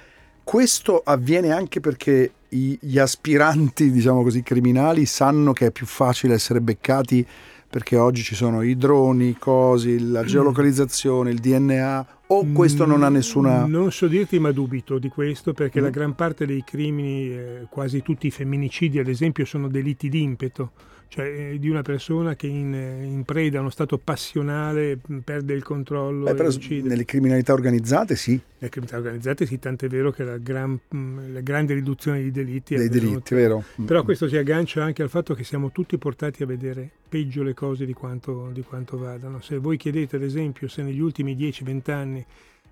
questo 0.43 1.01
avviene 1.03 1.51
anche 1.51 1.79
perché 1.79 2.31
gli 2.47 2.97
aspiranti, 2.97 3.91
diciamo 3.91 4.23
così, 4.23 4.41
criminali 4.41 5.05
sanno 5.05 5.53
che 5.53 5.67
è 5.67 5.71
più 5.71 5.85
facile 5.85 6.33
essere 6.33 6.61
beccati 6.61 7.27
perché 7.69 7.97
oggi 7.97 8.23
ci 8.23 8.33
sono 8.33 8.63
i 8.63 8.75
droni, 8.75 9.29
i 9.29 9.37
cosi, 9.37 10.09
la 10.09 10.23
geolocalizzazione, 10.23 11.29
il 11.29 11.39
DNA, 11.39 12.07
o 12.27 12.45
questo 12.51 12.85
non 12.85 13.03
ha 13.03 13.09
nessuna... 13.09 13.65
Mm, 13.67 13.71
Non 13.71 13.91
so 13.91 14.07
dirti, 14.07 14.39
ma 14.39 14.51
dubito 14.51 14.97
di 14.97 15.09
questo 15.09 15.53
perché 15.53 15.79
Mm. 15.79 15.83
la 15.83 15.89
gran 15.89 16.15
parte 16.15 16.45
dei 16.47 16.63
crimini, 16.65 17.29
eh, 17.29 17.67
quasi 17.69 18.01
tutti 18.01 18.27
i 18.27 18.31
femminicidi 18.31 18.97
ad 18.99 19.07
esempio, 19.07 19.45
sono 19.45 19.67
delitti 19.67 20.09
d'impeto, 20.09 20.71
cioè 21.09 21.25
eh, 21.25 21.59
di 21.59 21.69
una 21.69 21.81
persona 21.81 22.35
che 22.35 22.45
in, 22.45 22.73
eh, 22.73 23.03
in 23.03 23.23
preda 23.23 23.57
a 23.57 23.61
uno 23.61 23.71
stato 23.71 23.97
passionale 23.97 24.99
mh, 25.03 25.17
perde 25.19 25.53
il 25.53 25.63
controllo 25.63 26.25
Beh, 26.25 26.31
e 26.31 26.35
però 26.35 26.49
uccide. 26.49 26.87
nelle 26.87 27.03
criminalità 27.03 27.51
organizzate 27.51 28.15
sì, 28.15 28.39
Le 28.59 28.69
criminalità 28.69 28.97
organizzate 28.97 29.47
sì, 29.47 29.57
tant'è 29.57 29.87
vero 29.87 30.11
che 30.11 30.23
la, 30.23 30.37
gran- 30.37 30.79
mh, 30.87 31.33
la 31.33 31.41
grande 31.41 31.73
riduzione 31.73 32.19
dei 32.19 32.31
delitti 32.31 32.75
è 32.75 32.77
dei 32.77 32.89
delitti, 32.89 33.33
vero? 33.33 33.63
Però 33.83 34.03
questo 34.03 34.27
si 34.27 34.37
aggancia 34.37 34.83
anche 34.83 35.01
al 35.01 35.09
fatto 35.09 35.33
che 35.33 35.43
siamo 35.43 35.71
tutti 35.71 35.97
portati 35.97 36.43
a 36.43 36.45
vedere 36.45 36.87
peggio 37.09 37.41
le 37.41 37.55
cose 37.55 37.87
di 37.87 37.93
quanto, 37.93 38.51
di 38.53 38.61
quanto 38.61 38.97
vadano. 38.97 39.41
Se 39.41 39.57
voi 39.57 39.77
chiedete 39.77 40.15
ad 40.15 40.21
esempio 40.21 40.67
se 40.67 40.83
negli 40.83 40.99
ultimi 40.99 41.35
10-20 41.35 41.91
anni 41.91 42.25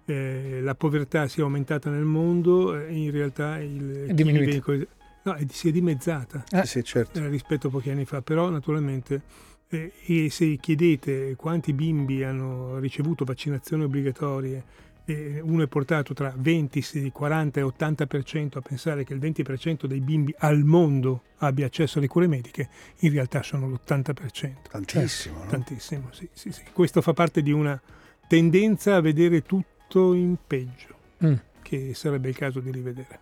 eh, 0.06 0.60
la 0.62 0.76
povertà 0.76 1.28
sia 1.28 1.42
aumentata 1.42 1.90
nel 1.90 2.06
mondo, 2.06 2.80
eh, 2.80 2.94
in 2.94 3.10
realtà 3.10 3.58
il, 3.58 4.06
È 4.08 4.14
diminuita. 4.14 4.86
No, 5.32 5.34
è- 5.36 5.46
si 5.50 5.70
è 5.70 5.72
dimezzata 5.72 6.44
Sì, 6.48 6.62
sì, 6.68 6.84
certo. 6.84 7.20
eh, 7.20 7.28
rispetto 7.28 7.68
a 7.68 7.70
pochi 7.70 7.90
anni 7.90 8.06
fa, 8.06 8.22
però 8.22 8.50
naturalmente 8.50 9.22
eh, 9.70 9.92
e 10.06 10.30
se 10.30 10.58
chiedete 10.58 11.36
quanti 11.36 11.74
bimbi 11.74 12.24
hanno 12.24 12.78
ricevuto 12.80 13.26
vaccinazioni 13.26 13.84
obbligatorie, 13.84 14.64
eh, 15.10 15.40
uno 15.42 15.64
è 15.64 15.68
portato 15.68 16.14
tra 16.14 16.34
20, 16.36 16.82
sì, 16.82 17.12
40 17.12 17.60
e 17.60 17.64
80% 17.64 18.58
a 18.58 18.62
pensare 18.62 19.04
che 19.06 19.14
il 19.14 19.20
20% 19.20 19.86
dei 19.86 20.00
bimbi 20.02 20.34
al 20.40 20.64
mondo 20.64 21.24
abbia 21.38 21.66
accesso 21.66 21.98
alle 22.00 22.08
cure 22.08 22.28
mediche, 22.28 22.70
in 23.00 23.12
realtà 23.12 23.42
sono 23.44 23.68
l'80%. 23.70 24.54
Tantissimo, 24.70 25.40
no? 25.44 25.50
Tantissimo, 25.50 26.10
sì, 26.12 26.28
sì, 26.34 26.52
sì. 26.52 26.64
Questo 26.74 27.02
fa 27.02 27.14
parte 27.14 27.42
di 27.42 27.52
una 27.52 27.80
tendenza 28.28 28.96
a 28.96 29.02
vedere 29.02 29.42
tutto 29.44 30.14
in 30.14 30.36
peggio, 30.46 30.96
Mm. 31.24 31.34
che 31.62 31.94
sarebbe 31.96 32.30
il 32.30 32.36
caso 32.38 32.60
di 32.60 32.72
rivedere. 32.72 33.22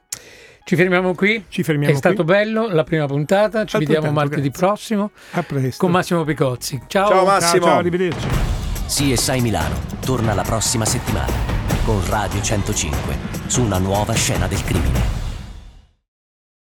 Ci 0.68 0.76
fermiamo 0.76 1.14
qui. 1.14 1.46
Ci 1.48 1.62
fermiamo 1.62 1.94
È 1.94 1.96
stato 1.96 2.24
qui. 2.24 2.34
bello 2.34 2.68
la 2.68 2.84
prima 2.84 3.06
puntata. 3.06 3.66
Ci 3.66 3.78
vediamo 3.78 4.08
Altrettanto, 4.08 4.20
martedì 4.20 4.50
grazie. 4.50 4.68
prossimo 4.68 5.12
A 5.34 5.44
presto. 5.44 5.78
con 5.78 5.92
Massimo 5.92 6.24
Picozzi. 6.24 6.82
Ciao. 6.88 7.08
Ciao, 7.08 7.16
Ciao, 7.18 7.26
Massimo. 7.26 7.66
ciao, 7.66 7.78
arrivederci. 7.78 8.28
CSI 8.88 9.42
Milano 9.42 9.76
torna 10.04 10.34
la 10.34 10.42
prossima 10.42 10.86
settimana 10.86 11.32
con 11.86 12.02
Radio 12.08 12.42
105 12.42 13.16
su 13.46 13.62
una 13.62 13.78
nuova 13.78 14.14
scena 14.14 14.48
del 14.48 14.64
crimine. 14.64 15.25